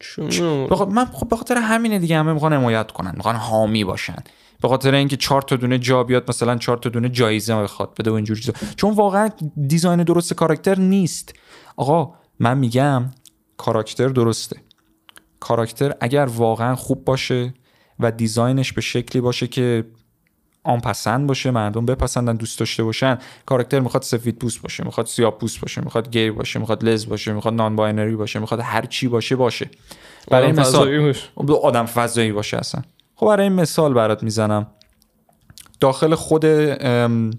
[0.00, 4.16] چون من خب به خاطر همینه دیگه همه می‌خوان حمایت کنن می‌خوان حامی باشن.
[4.62, 8.10] به خاطر اینکه چهار تا دونه جا بیاد مثلا چهار تا دونه جایزه بخواد بده
[8.10, 8.52] و اینجور چیزا.
[8.76, 9.28] چون واقعا
[9.66, 11.34] دیزاین درست کاراکتر نیست.
[11.76, 13.10] آقا من میگم
[13.56, 14.56] کاراکتر درسته.
[15.40, 17.54] کاراکتر اگر واقعا خوب باشه
[18.00, 19.84] و دیزاینش به شکلی باشه که
[20.64, 23.18] آن پسند باشه مردم بپسندن دوست داشته باشن.
[23.46, 27.32] character می‌خواد سفید پوست باشه می‌خواد سیاه پوست باشه می‌خواد گی باشه می‌خواد les باشه
[27.32, 29.70] می‌خواد non-binary باشه می‌خواد هر چی باشه باشه.
[30.30, 31.14] برای آدم مثال.
[31.62, 32.82] آدم فضایی باشه اصلا.
[33.14, 34.66] خب برای این مثال برات می‌زنم.
[35.80, 37.30] داخل خود ام،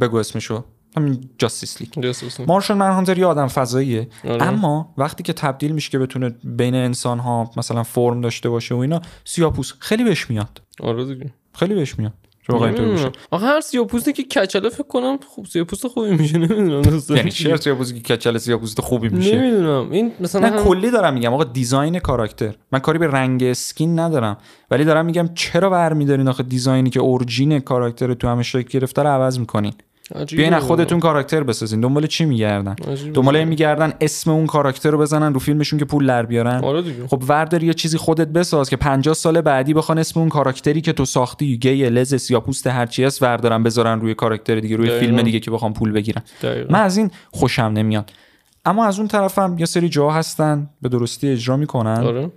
[0.00, 0.64] بگو اسمشو.
[0.96, 2.14] همین Justice League.
[2.46, 4.08] Martian Manhunter یه آدم فضاییه.
[4.24, 4.42] آره.
[4.42, 8.78] اما وقتی که تبدیل میشه که بتونه بین انسان ها مثلا فرم داشته باشه و
[8.78, 10.62] اینا سیاپوس خیلی بهش میاد.
[10.80, 11.34] آره دیگه.
[11.54, 12.12] خیلی بهش میاد.
[12.52, 13.12] واقعا اینطوری نمی‌دونم.
[13.30, 18.00] آخه هر سیاپوستی که کچله فکر کنم خوب سیاپوست خوبی میشه نمی‌دونم یعنی چه سیاپوسی
[18.00, 19.90] که کچل سیاپوس خوبی میشه؟ نمی‌دونم.
[19.90, 22.54] این مثلا هم- کلی دارم میگم آقا design character.
[22.72, 24.36] من کاری به رنگ skin ندارم.
[24.70, 29.02] ولی دارم میگم چرا برمیدارین آخه design ی که origin character تو همه شکل گرفته
[29.02, 29.72] رو عوض می‌کنین.
[30.30, 31.80] بیاین از خودتون character بسازین.
[31.80, 32.74] دنبال چی میگردن.
[33.14, 36.64] دنبال این میگردن اسم اون character رو بزنن رو فیلمشون که پول در بیارن.
[36.64, 37.06] آره دیگه.
[37.06, 40.80] خب ورداری یه چیزی خودت بساز که 50 سال بعدی بخوان اسم اون character ی
[40.80, 45.06] که تو ساختی gay les سیاپوست هرچی هست وردارن بذارن روی character دیگه روی دقیقاً.
[45.06, 46.22] فیلم دیگه که بخوام پول بگیرن.
[46.42, 46.72] دقیقاً.
[46.72, 48.12] من از این خوشم نمیاد.
[48.64, 52.00] اما از اون طرفم یه سری جا هستن به درستی اجرا می‌کنن.
[52.04, 52.30] آره.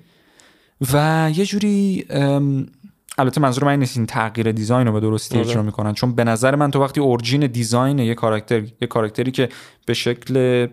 [0.94, 2.68] و یه جوری ام،
[3.18, 5.48] البته منظور من این نیست این تغییر دیزاین رو به درستی آره.
[5.48, 5.94] اجرا می‌کنن.
[5.94, 9.50] چون به نظر من تو وقتی اورجین دیزاین یه کاراکتر یه کاراکتری که
[9.86, 10.68] به شکل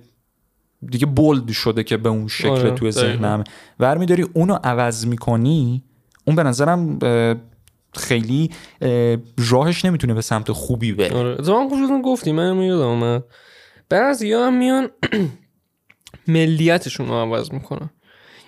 [0.90, 2.90] دیگه بولد شده که به اون شکل آره، توی.
[2.90, 3.44] ذهنم
[3.80, 5.84] ورمیداری اونو عوض می‌کنی
[6.24, 6.98] اون به نظرم
[7.94, 8.50] خیلی
[8.80, 9.16] اه،
[9.50, 11.16] راهش نمی‌تونه به سمت خوبی بره.
[11.16, 11.30] آره.
[11.30, 13.24] اتفاقا خوشتون گفتی من اینو یادم اومد.
[13.88, 14.88] بعضی هم میان
[16.28, 17.90] ملیتشون رو عوض می‌کنن.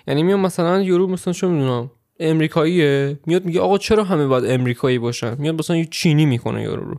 [0.07, 1.91] یعنی میان مثلا یورو مثلا چه می‌دونم
[2.23, 6.83] امریکاییه؟ میاد میگه آقا چرا همه باید امریکایی باشن؟ میاد مثلا یه چینی می‌کنه یارو
[6.89, 6.97] رو.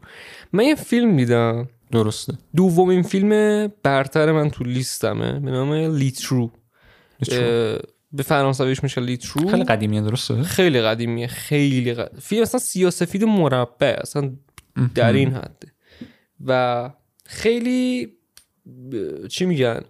[0.53, 1.69] من یه فیلم دیدم.
[1.93, 2.39] درسته.
[2.57, 3.29] دومین فیلم
[3.83, 5.41] برتر من تو لیستمه.
[5.41, 6.51] به نام لیترو.
[8.13, 9.49] به فرانسویش میشه لیترو.
[9.49, 11.27] خیلی قدیمیه درسته؟ خیلی قدیمیه.
[11.27, 14.33] خیلی قدیم فیلم اصلا سیاسفید مربع اصلا
[14.95, 15.73] در این حده
[16.47, 16.91] و
[17.25, 18.09] خیلی
[19.29, 19.81] چی میگن؟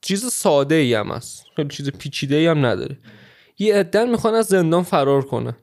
[0.00, 1.44] چیز ساده ای هم هست.
[1.56, 2.98] خیلی چیز پیچیده ای هم نداره.
[3.58, 5.56] یه عدن می‌خوان از زندان فرار کنه.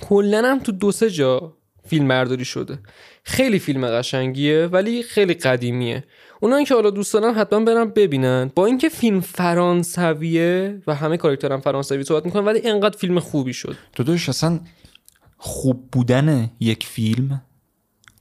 [0.00, 2.78] کلا هم تو دو سه جا فیلم برداری شده.
[3.24, 6.04] خیلی فیلم قشنگیه ولی خیلی قدیمیه.
[6.40, 8.50] اونایی که حالا دوست دارن حتما برن ببینن.
[8.54, 13.76] با اینکه فیلم فرانسویه و همه کاراکترم فرانسوی صحبت می‌کنن ولی انقدر فیلم خوبی شد.
[13.96, 14.60] داداش اصلا
[15.36, 17.42] خوب بودن یک فیلم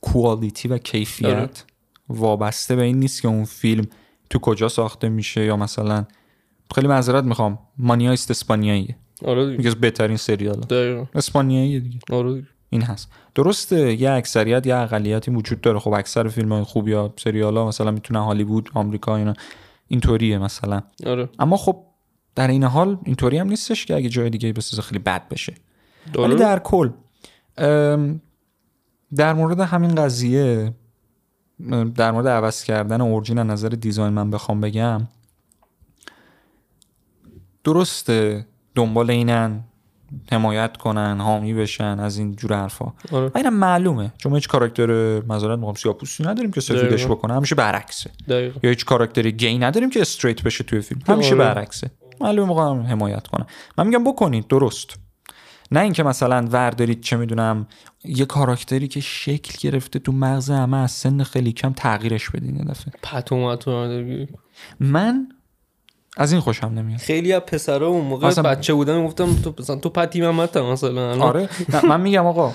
[0.02, 1.50] کوالیتی و کیفیت آره.
[2.10, 3.88] وابسته به این نیست که اون فیلم
[4.30, 6.06] تو کجا ساخته میشه یا مثلا
[6.76, 7.60] خیلی معذرت می‌خوام.
[7.78, 9.70] مانیایست اسپانیاییه آره دیگه.
[9.70, 11.06] از بهترین سریال دقیقا.
[11.16, 12.00] اسپانیاییه دیگه.
[12.12, 12.48] آره دیگه.
[12.70, 13.12] این هست.
[13.36, 15.80] درسته یه اکثریت یه اقلیتی وجود داره.
[15.80, 19.34] خب اکثر فیلم های خوب یا سریال ها مثلا می‌تونه هالیوود آمریکا اینا.
[19.88, 20.82] اینطوریه مثلا.
[21.06, 21.30] آره.
[21.40, 21.84] اما خب
[22.36, 25.54] در این حال اینطوری هم نیستش که اگه جای دیگه بسازه خیلی بد بشه.
[26.16, 26.36] ولی.
[26.36, 26.90] در کل
[29.16, 30.74] در مورد همین قضیه
[31.96, 35.02] در مورد عوض کردن اورجین از نظر دیزاین من بخوام بگم
[37.64, 38.46] درسته
[38.76, 39.64] دنبال اینن
[40.32, 42.94] حمایت کنن حامی بشن از این جور حرفا.
[43.12, 43.32] آره.
[43.36, 44.14] اینم معلومه.
[44.18, 47.06] چون هیچ کاراکتر مزارت می‌خوام سیاپوستی نداریم که سفیدش.
[47.06, 47.34] بکنه.
[47.34, 48.10] همیشه برعکسه.
[48.30, 48.60] دقیقا.
[48.64, 51.02] یا هیچ کاراکتری گی نداریم که استریت بشه توی فیلم.
[51.08, 51.38] همیشه آره.
[51.38, 51.92] برعکسه.
[52.22, 53.46] معلومه می‌خوام حمایت کنم
[53.78, 54.90] من میگم بکنید درست.
[55.72, 57.68] نه اینکه مثلا وردارید چه می‌دونم
[58.04, 62.64] یه کاراکتری که شکل گرفته تو مغز همه از سن خیلی کم تغییرش بدین یه
[62.64, 62.94] دفعه.
[64.80, 65.28] من
[66.18, 67.00] از این خوشم نمیاد.
[67.00, 71.24] خیلی از پسرا اون موقع اصلا- بچه بودن می‌گفتم تو مثلا تو پتی محمد مثلا.
[71.24, 71.50] آره.
[71.74, 72.54] نه، من میگم آقا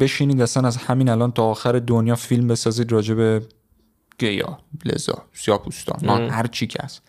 [0.00, 3.42] بشینید اصلا از همین الان تا آخر دنیا فیلم بسازید راجع به
[4.18, 6.30] گیا لزا سیاپوستان ام.
[6.30, 7.02] هر چی که هست.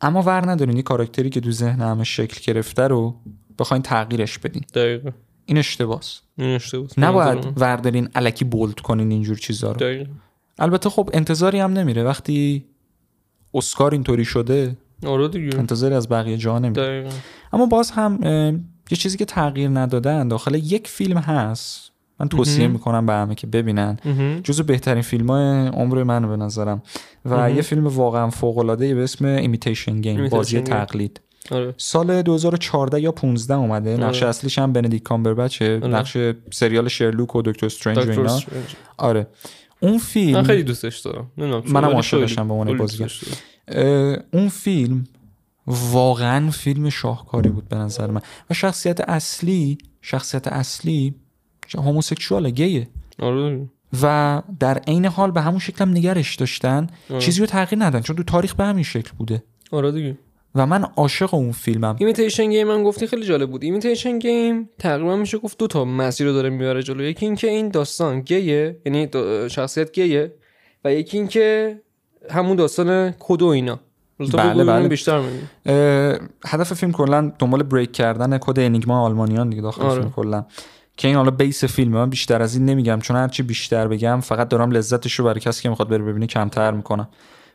[0.00, 3.14] اما ور ندارین یه کاراکتری که تو ذهن همه شکل گرفته رو
[3.58, 4.64] بخواین تغییرش بدین.
[4.74, 5.10] دقیقا.
[5.46, 6.20] این اشتباس.
[6.38, 9.78] این اشتباه نباید وردارین علکی بولد کنین اینجور چیزا رو.
[9.78, 10.10] دقیقا.
[10.58, 12.04] البته خب انتظاری هم نمیره.
[12.04, 12.64] وقتی
[13.54, 14.76] اسکار اینطوری شده
[15.06, 17.10] آره دیگه انتظاری از بقیه جا دقیقا
[17.52, 18.18] اما باز هم
[18.90, 22.68] یه چیزی که تغییر ندادن داخل یک فیلم هست من توصیه.
[22.68, 23.98] می‌کنم به همه که ببینن.
[24.44, 26.82] جزو بهترین فیلم های عمر من به نظرم
[27.24, 27.56] و مهم.
[27.56, 30.60] یه فیلم واقعا فوق العاده به اسم Imitation Game بازی.
[30.60, 34.28] تقلید آره سال 2014 یا 15 اومده نقش آره.
[34.28, 35.94] اصلیش هم بندیکت کامبربچه آره.
[35.94, 36.16] نقش
[36.52, 38.40] سریال شرلوک و دکتر استرنج و اینا.
[38.98, 39.26] آره
[39.82, 41.30] اون من فیلم خیلی دوستش دارم.
[41.36, 43.10] منم عاشقشم به عنوان بازیگر.
[44.32, 45.04] اون فیلم
[45.66, 48.20] واقعا فیلم شاهکاری بود به نظر من.
[48.50, 51.14] و شخصیت اصلی شخصیت اصلی
[51.74, 52.88] homosexual ه gay ه.
[53.18, 53.68] آره.
[54.02, 56.86] و در عین حال به همون شکل هم نگرش داشتن.
[57.10, 57.20] آره.
[57.20, 59.42] چیزی رو تغییر ندن چون تو تاریخ به همین شکل بوده.
[59.70, 60.18] آره دیگه.
[60.54, 61.96] و من عاشق اون فیلمم.
[61.98, 63.62] Imitation Game من گفتی خیلی جالب بود.
[63.64, 67.02] Imitation Game تقریبا میشه گفت دو تا مسیر رو داره می‌بره جلو.
[67.04, 69.08] یکی اینکه این داستان گیه یعنی
[69.50, 70.34] شخصیت گیه
[70.84, 71.78] و یکی اینکه
[72.30, 73.80] همون داستان کد و اینا.
[74.32, 74.88] بله، بله.
[74.88, 75.22] بیشتر
[76.46, 80.00] هدف فیلم کلا دنبال بریک کردن کد انیگما آلمانیان دیگه داخل آره.
[80.00, 80.44] فیلم کلا.
[80.96, 84.48] که این حالا بیس فیلمه من بیشتر از این نمیگم چون هرچی بیشتر بگم فقط
[84.48, 87.08] دارم لذتش رو برای کسی که می‌خواد بره ببینه کمتر می‌کنم.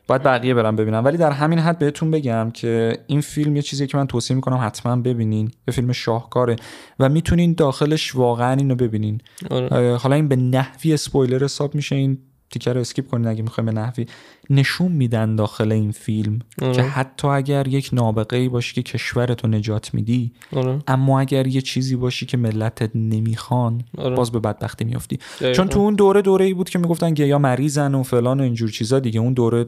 [0.08, 1.04] باید بقیه برم ببینم.
[1.04, 4.58] ولی در همین حد بهتون بگم که این فیلم یه چیزی که من توصیه می‌کنم
[4.62, 5.50] حتما ببینین.
[5.68, 6.56] یه فیلم شاهکاره.
[7.00, 9.20] و می‌تونین داخلش واقعا اینو ببینین.
[9.50, 9.96] آره.
[9.96, 11.96] حالا این به نحوی اسپویلر حساب میشه.
[11.96, 12.18] این
[12.50, 14.06] تیکه رو skip کنین اگه می‌خوایم به نحوی.
[14.50, 16.72] نشون میدن داخل این فیلم آره.
[16.72, 20.78] که حتی اگر یک نابغه ای باشی که کشورتو نجات میدی آره.
[20.86, 24.16] اما اگر یه چیزی باشی که ملتت نمی‌خوان آره.
[24.16, 25.18] باز به بدبختی میافتی.
[25.54, 28.70] چون تو اون دوره دوره ای بود که می‌گفتن گیا مریضن و فلان و اینجور
[28.70, 29.20] چیزا دیگه.
[29.20, 29.66] اون دوره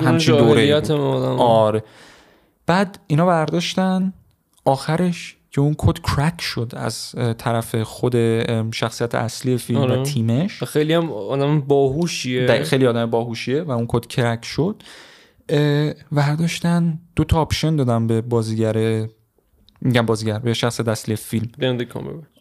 [0.00, 0.82] همچین دوره.
[1.38, 1.84] آره.
[2.66, 4.12] بعد اینا برداشتن.
[4.64, 8.14] آخرش که اون کد crack شد از طرف خود
[8.74, 10.00] شخصیت اصلی فیلم آره.
[10.00, 12.62] و تیمش خیلی هم آدم باهوشیه.
[12.62, 14.82] خیلی آدم باهوشیه و اون کد crack شد.
[15.48, 16.98] اه، برداشتن.
[17.16, 19.06] دو تا option دادن به بازیگر
[19.80, 21.48] میگم بازیگر به شخص اصلی فیلم.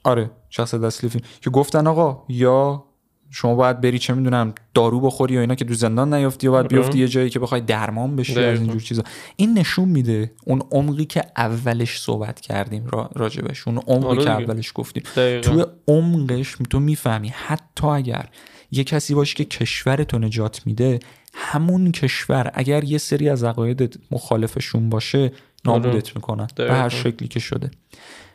[0.03, 1.25] آره شخص اصلی فیلم.
[1.41, 2.83] که گفتن آقا یا
[3.31, 6.65] شما باید بری چه می‌دونم دارو بخوری یا اینا که تو زندان نیافتی یا باید
[6.65, 6.77] آره.
[6.77, 8.59] بیفتی یه جایی که بخوای درمان بشی از.
[8.59, 9.03] اینجور چیزا
[9.35, 14.31] این نشون میده اون عمقی که اولش صحبت کردیم را- راجبش اون عمقی آره که.
[14.31, 15.49] اولش گفتیم دقیقاً.
[15.49, 18.25] توی عمقش تو می‌فهمی حتی اگر
[18.71, 20.99] یه کسی باشه که کشورتو نجات میده
[21.33, 25.31] همون کشور اگر یه سری از عقاید مخالفشون باشه
[25.65, 26.73] نابودت می‌کنن به.
[26.73, 27.71] هر شکلی که شده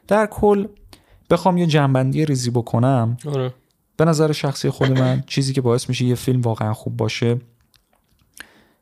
[0.08, 0.66] در کل
[1.30, 3.54] بخوام یه جنبندی ریزی بکنم آره
[4.02, 7.38] به نظر شخصی خود من چیزی که باعث میشه یه فیلم واقعا خوب باشه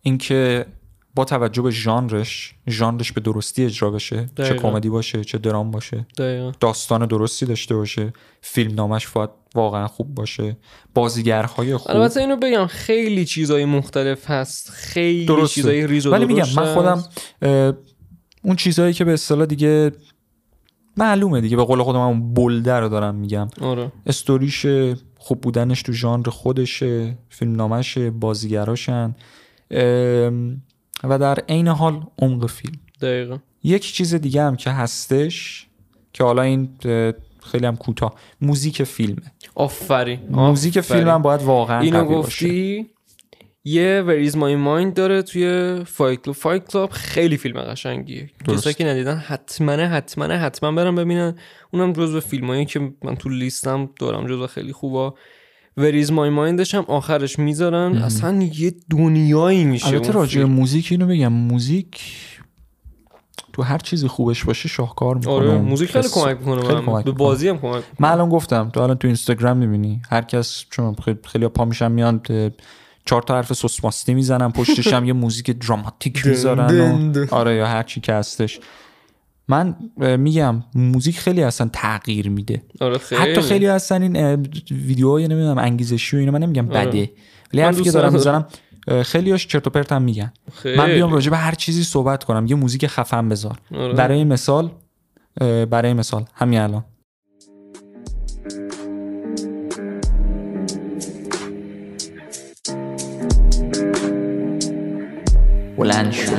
[0.03, 0.67] اینکه
[1.15, 4.71] با توجه به ژانرش ژانرش به درستی اجرا بشه چه دقیقاً.
[4.71, 6.53] کمدی باشه چه درام باشه دقیقا.
[6.61, 10.57] داستان درستی داشته باشه فیلم نامش باید واقعا خوب باشه
[10.95, 11.97] بازیگرهای خوب.
[11.97, 15.55] البته اینو بگم خیلی چیزای مختلف هست خیلی درسته.
[15.55, 17.05] چیزای ریز و ولی میگم من خودم
[18.43, 19.93] اون چیزهایی که به اصطلاح دیگه
[20.97, 23.49] معلومه دیگه به قول خودم اون بلده رو دارم میگم.
[23.61, 23.93] آره.
[24.07, 24.67] استوریش
[25.23, 29.15] خوب بودنش تو ژانر خودشه فیلم نامشه بازیگراشن
[31.05, 32.81] و در عین حال عمق فیلم.
[33.01, 33.39] دقیقا.
[33.63, 35.67] یک چیز دیگه هم که هستش
[36.13, 36.69] که حالا این
[37.43, 39.33] خیلی هم کوتاه موزیک فیلمه.
[39.55, 40.81] آفرین موزیک.
[40.81, 42.19] فیلم هم باید واقعا اینو باشه.
[42.19, 42.87] گفتی؟
[43.65, 48.31] یه Where Is My Mind داره توی Fight Club Fight Club خیلی فیلم قشنگیه.
[48.49, 51.35] کسایی که ندیدن حتما حتما حتما برن ببینن.
[51.71, 55.15] اونم جزو فیلمایی که من تو لیستم دارم جزو خیلی خوبا.
[55.77, 57.97] Where Is My Mind ش هم آخرش می‌ذارن.
[57.97, 60.45] اصلا یه دنیایی میشه البته راجع.
[60.45, 61.33] موزیک اینو بگم.
[61.33, 62.01] موزیک
[63.53, 65.33] تو هر چیزی خوبش باشه شاهکار می‌کنه.
[65.33, 67.13] آره موزیک خیلی کمک می‌کنه خیلی کمک به می‌کنه.
[67.13, 70.03] بازی هم کمک من الان گفتم تو الان تو اینستاگرام می‌بینی.
[70.11, 70.97] هر کس چون
[71.27, 72.21] خیلی, پا میشن میان
[73.05, 77.83] چهار تا حرف سوسماستی می‌زنن پشتش هم یه موزیک دراماتیک می‌ذارن و- آره یا هر
[77.83, 78.61] چی که هستش.
[79.49, 82.63] من میگم موزیک خیلی اصلا تغییر میده.
[82.81, 83.67] آره خیلی حتی خیلی.
[83.67, 84.17] هستن این
[84.71, 86.87] ویدیوهای نمی‌دونم انگیزشی و اینا من نمیگم آره.
[86.87, 87.11] بده.
[87.53, 88.13] ولی حرفی که دارم.
[88.13, 88.47] می‌زنم
[89.03, 90.33] خیلیاش چرت و پرت هم میگن.
[90.53, 90.79] خیلی.
[90.79, 92.47] من بیام راجع به هر چیزی صحبت کنم.
[92.47, 93.59] یه موزیک خفن بذار.
[93.75, 93.93] آره.
[93.93, 94.71] برای مثال
[95.71, 96.85] برای مثال همین الان.
[105.81, 106.33] بلند شد.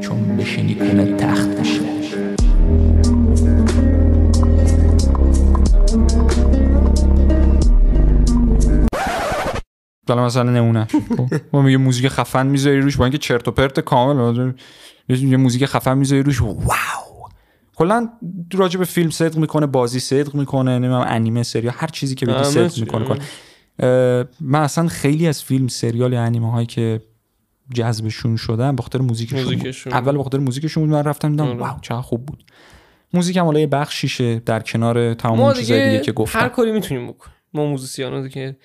[0.00, 1.80] چون بشینی کونه تخت میشه
[10.08, 10.84] حالا مثلا نمونه.
[11.16, 14.52] خب، ما میگه موزیک خفن می‌ذاری روش با اینکه چرت و پرت کامل
[15.08, 17.28] یه موزیک خفن می‌ذاری روش واو.
[17.74, 18.08] کلا
[18.54, 22.44] راجع به فیلم صدق می‌کنه بازی صدق می‌کنه نمی‌دونم انیمه سریال هر چیزی که بگی
[22.44, 22.80] صدق.
[22.80, 23.18] می‌کنه کن
[24.40, 27.00] من اصلا خیلی از فیلم سریال یا انیمه هایی که
[27.74, 29.92] جذبشون شدم به خاطر موزیکشون.
[29.92, 31.58] اول به خاطر موزیکشون بود من رفتم دیدم آره.
[31.58, 32.44] واو چقدر خوب بود
[33.14, 36.48] موزیک هم حالا یه بخشیشه در کنار تمام ما اون چیزای دیگه که هر گفتم
[36.48, 38.56] کاری می‌تونیم بکنیم ما موزیسیانا دیگه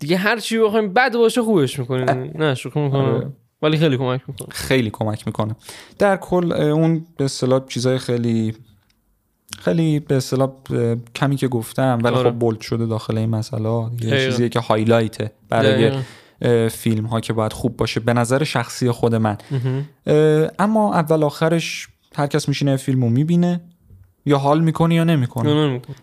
[0.00, 2.88] دیگه هر چی بخوایم بد باشه خوبش می‌کنیم نه شوخی آره.
[2.88, 3.32] می‌کنم
[3.62, 5.56] ولی خیلی کمک می‌کنه خیلی کمک می‌کنه
[5.98, 8.54] در کل اون به اصطلاح چیزای خیلی
[9.58, 10.50] خیلی به اصطلاح
[11.14, 12.30] کمی که گفتم ولی آره.
[12.30, 14.16] خب بولد شده داخل این مسئله دقیقا.
[14.16, 15.92] چیزیه که هایلایته برای
[16.70, 18.00] فیلم ها که باید خوب باشه.
[18.00, 19.38] به نظر شخصی خود من.
[20.58, 23.60] اما اول آخرش هر کس میشینه فیلم رو می‌بینه.
[24.26, 25.54] یا حال می‌کنه یا نمی‌کنه.
[25.54, 25.96] نه، نمی‌کنه.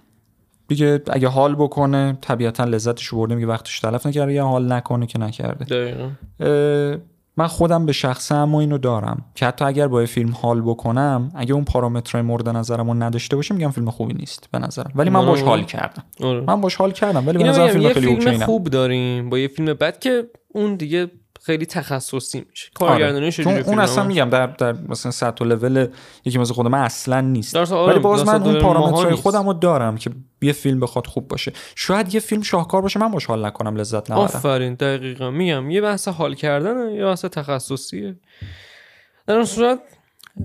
[0.68, 5.20] دیگه اگه حال بکنه طبیعتا لذتش برده میگه وقتش تلف نکرده یا حال نکنه که
[5.20, 5.66] نکرده.
[7.38, 11.32] من خودم به شخصه اما اینو دارم که حتی اگر با یه فیلم حال بکنم
[11.36, 15.20] اگه اون پارامترهای مورد نظرمو نداشته باشه میگم فیلم خوبی نیست به نظرم ولی من
[15.20, 15.30] آره.
[15.30, 16.42] باش حال کردم آره.
[16.48, 18.46] من باش حال کردم ولی به میگم فیلم خیلی فیلم.
[18.46, 21.12] خوب داریم با یه فیلم بد که اون دیگه
[21.46, 22.70] خیلی تخصصی میشه.
[22.80, 22.90] آره.
[22.90, 25.88] کارگردانی چون اون اصلا میگم در در مثلا سطح و لول
[26.26, 27.56] یکی مثل خود من اصلا نیست.
[27.56, 29.16] آره، ولی باز من اون پارامترهای.
[29.16, 30.10] خودم رو دارم که
[30.42, 31.54] یه فیلم بخواد خوب باشه.
[31.76, 34.24] شاید یه فیلم شاهکار باشه من باش حال نکنم لذت نبرم.
[34.24, 35.32] آفرین دقیقا.
[35.32, 38.16] میگم یه بحث حال کردنه یه بحث تخصصیه.
[39.28, 39.80] در اون صورت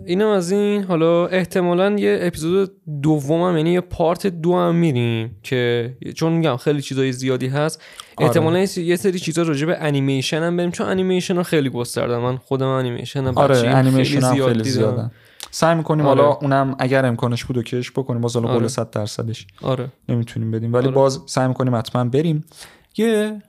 [0.06, 2.72] اینم از این حالا احتمالا یه اپیزود
[3.02, 7.82] دومم یعنی یه پارت دو هم میریم که چون میگم خیلی چیزای زیادی هست
[8.16, 8.28] آره.
[8.28, 11.70] احتمالا یه سری- یه سری چیزا راجع به انیمیشن هم بریم چون انیمیشن ها خیلی
[11.70, 14.62] گسترده من خودم انیمیشن هم آره انیمیشن هم خیلی دیدم.
[14.62, 15.10] زیادن
[15.50, 16.22] سعی می‌کنیم آره.
[16.22, 18.68] حالا اونم اگر امکانش بود و کش بکنیم باز حالا قول آره.
[18.68, 20.94] 100 درصدش آره نمی‌تونیم بدیم ولی آره.
[20.94, 22.44] باز سعی می‌کنیم حتما بریم
[22.96, 23.42] یه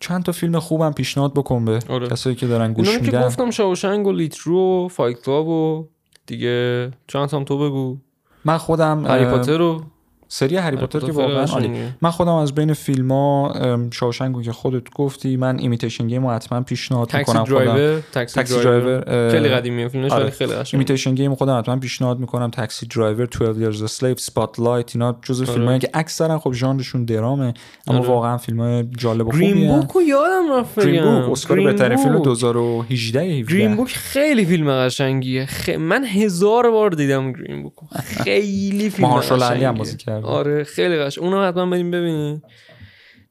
[0.00, 2.08] چند تا فیلم خوبم پیشنهاد بکن به آره.
[2.08, 5.88] کسایی که دارن گوش رو که میدن گفتم شاوشنگ و لیترو و فایت کلاب و
[6.26, 7.96] دیگه چند هم تو بگو
[8.44, 9.82] من خودم هری پاتر رو
[10.28, 11.68] سری هری پاتر که واقعا قشنگه.
[11.68, 16.32] عالی من خودم از بین فیلم ها شاوشنگو که خودت گفتی من ایمیتیشن گیم رو
[16.32, 20.30] حتما پیشنهاد می‌کنم خودم درایور تاکسی درایور خیلی قدیمیه فیلمش آره.
[20.30, 24.94] خیلی قشنگه ایمیتیشن گیم خودم حتما پیشنهاد می‌کنم تاکسی درایور 12 years a slave spotlight
[24.94, 25.54] اینا جزو آره.
[25.54, 27.54] فیلمایی که اکثرا خب ژانرشون درامه
[27.86, 28.08] اما آره.
[28.08, 31.96] واقعا فیلم های جالب و خوبی گرین بوک رو یادم رفت گرین بوک اسکار بهترین
[31.96, 32.24] فیلم بوک.
[32.24, 35.68] 2018 17 گرین بوک خیلی فیلم قشنگیه خ...
[35.68, 37.72] من هزار بار دیدم گرین بوک
[38.04, 39.78] خیلی فیلم مهارشال علی هم قشنگیه.
[39.78, 40.32] بازی کرده.
[40.32, 42.42] آره خیلی قشنگ اونو حتما بریم ببینیم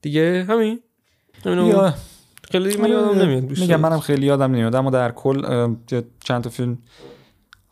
[0.01, 0.79] دیگه همین.
[1.45, 1.93] همینو یا
[2.51, 3.63] خیلی من یادم نمیاد بیشتر.
[3.65, 6.77] میگم منم خیلی یادم نمیاد اما در کل یه چند تا فیلم.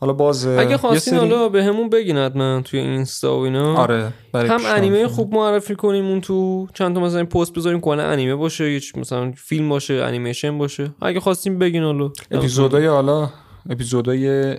[0.02, 3.76] حالا باز اگه یه خواستین سری- حالا به همون بگین حتما توی اینستا و اینا.
[3.78, 5.08] آره هم انیمه کنم.
[5.08, 6.68] خوب معرفی کنیم اون تو.
[6.74, 10.92] چند تا مثلا پست بذاریم کلا انیمه باشه یا چی- مثلا فیلم باشه انیمیشن باشه.
[11.02, 12.12] اگه خواستیم بگین حالا.
[12.32, 13.30] اپیزودای حالا
[13.70, 14.58] اپیزودای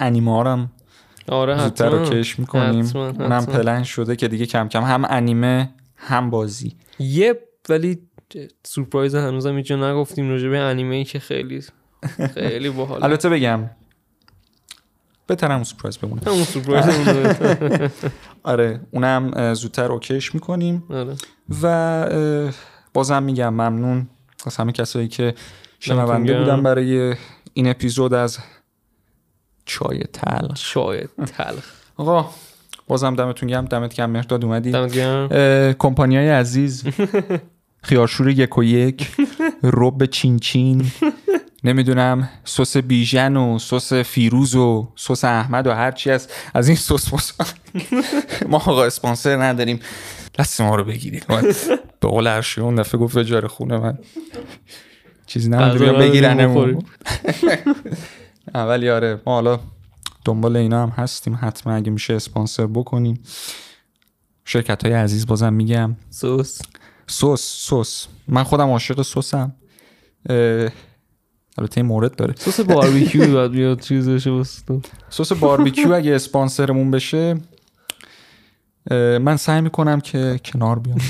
[0.00, 0.70] انیمه هم
[1.28, 2.84] آره زودتر رو کش می‌کنیم.
[2.84, 3.46] حتما، اونم.
[3.46, 6.76] پلن شده که دیگه کم کم هم انیمه هم بازی.
[6.98, 7.98] یه ولی
[8.64, 11.64] سورپرایز هنوزم اینجا نگفتیم راجع به انیمه ای که خیلی
[12.34, 13.70] خیلی باحال البته بگم
[15.26, 16.22] بهتر همون سپرایز بمونه.
[16.26, 16.86] همون سورپرایز
[18.42, 20.84] آره اونم زودتر اوکیش می‌کنیم.
[20.90, 21.14] آره.
[21.62, 22.06] و
[22.94, 24.08] بازم میگم ممنون.
[24.46, 25.34] از همه کسایی که
[25.80, 26.38] شنونده.
[26.38, 27.14] بودن برای
[27.54, 28.38] این اپیزود از
[29.64, 30.56] چای تلخ.
[30.56, 31.64] چای تلخ.
[31.96, 32.30] آقا
[32.86, 33.64] بازم دمتون گرم.
[33.64, 34.10] دمت گرم.
[34.10, 35.28] مهرداد اومدی؟ دمت گرم.
[35.72, 36.84] کمپانیای عزیز.
[37.84, 39.08] خیارشور یک و یک.
[39.62, 40.90] رب چین چین.
[41.64, 47.14] نمی‌دونم سس بیژن و سس فیروز و سس احمد و هرچی از از این سس
[47.14, 47.32] مس
[48.50, 49.80] ما آقا اسپانسر نداریم.
[50.38, 51.24] دست ما رو بگیرید.
[51.28, 51.42] من
[52.00, 53.98] به قول هرشی اون دفعه گفت اجاره خونه من.
[55.26, 56.70] چیزی نمی‌دونم بگیرنمون.
[56.70, 57.58] نه،
[58.54, 59.60] ولی آره ما حالا
[60.24, 61.38] دنبال اینا هم هستیم.
[61.40, 63.22] حتما اگه میشه اسپانسر بکنیم.
[64.44, 65.96] شرکت های عزیز بازم میگم.
[66.10, 66.58] سوس.
[67.06, 69.02] سس سس من خودم عاشق
[70.30, 70.36] اه،
[71.58, 72.34] البته این مورد داره.
[72.38, 74.42] سس باربیکیو باید بیاد چیز بشه.
[75.08, 77.40] سس باربیکیو اگه اسپانسرمون بشه
[79.20, 80.98] من سعی می‌کنم که کنار بیام.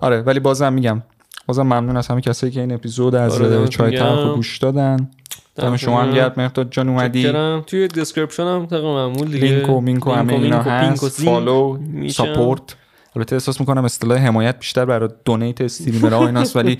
[0.00, 1.02] آره ولی بازم میگم
[1.46, 3.98] بازم ممنون از همه کسایی که این اپیزود از آره، چای.
[3.98, 5.10] تلخ رو گوش دادن.
[5.56, 7.32] دم شما هم گرم مهرداد جان اومدی.
[7.66, 9.46] توی description هم طبق معمول دیگه.
[9.46, 11.24] لینک و مینک و همه اینا هست.
[11.24, 12.24] follow میشن.
[12.24, 12.76] support
[13.16, 16.78] البته احساس می‌کنم اصطلاح حمایت بیشتر برای donate streamer ها ایناست ولی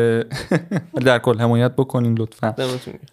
[1.06, 2.54] در کل حمایت بکنین لطفا.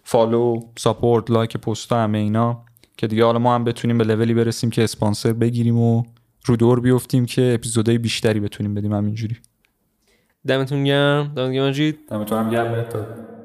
[0.04, 2.64] follow support like پستا همه اینا.
[2.96, 6.02] که دیگه حالا ما هم بتونیم به لولی برسیم که اسپانسر بگیریم و
[6.46, 8.92] رو دور بیفتیم که اپیزودهای بیشتری بتونیم بدیم.
[8.92, 9.36] همینجوری.
[10.48, 11.32] دمتون گرم.
[11.36, 11.98] دمتون گرم مجید.
[12.08, 13.35] دمتون هم گرم.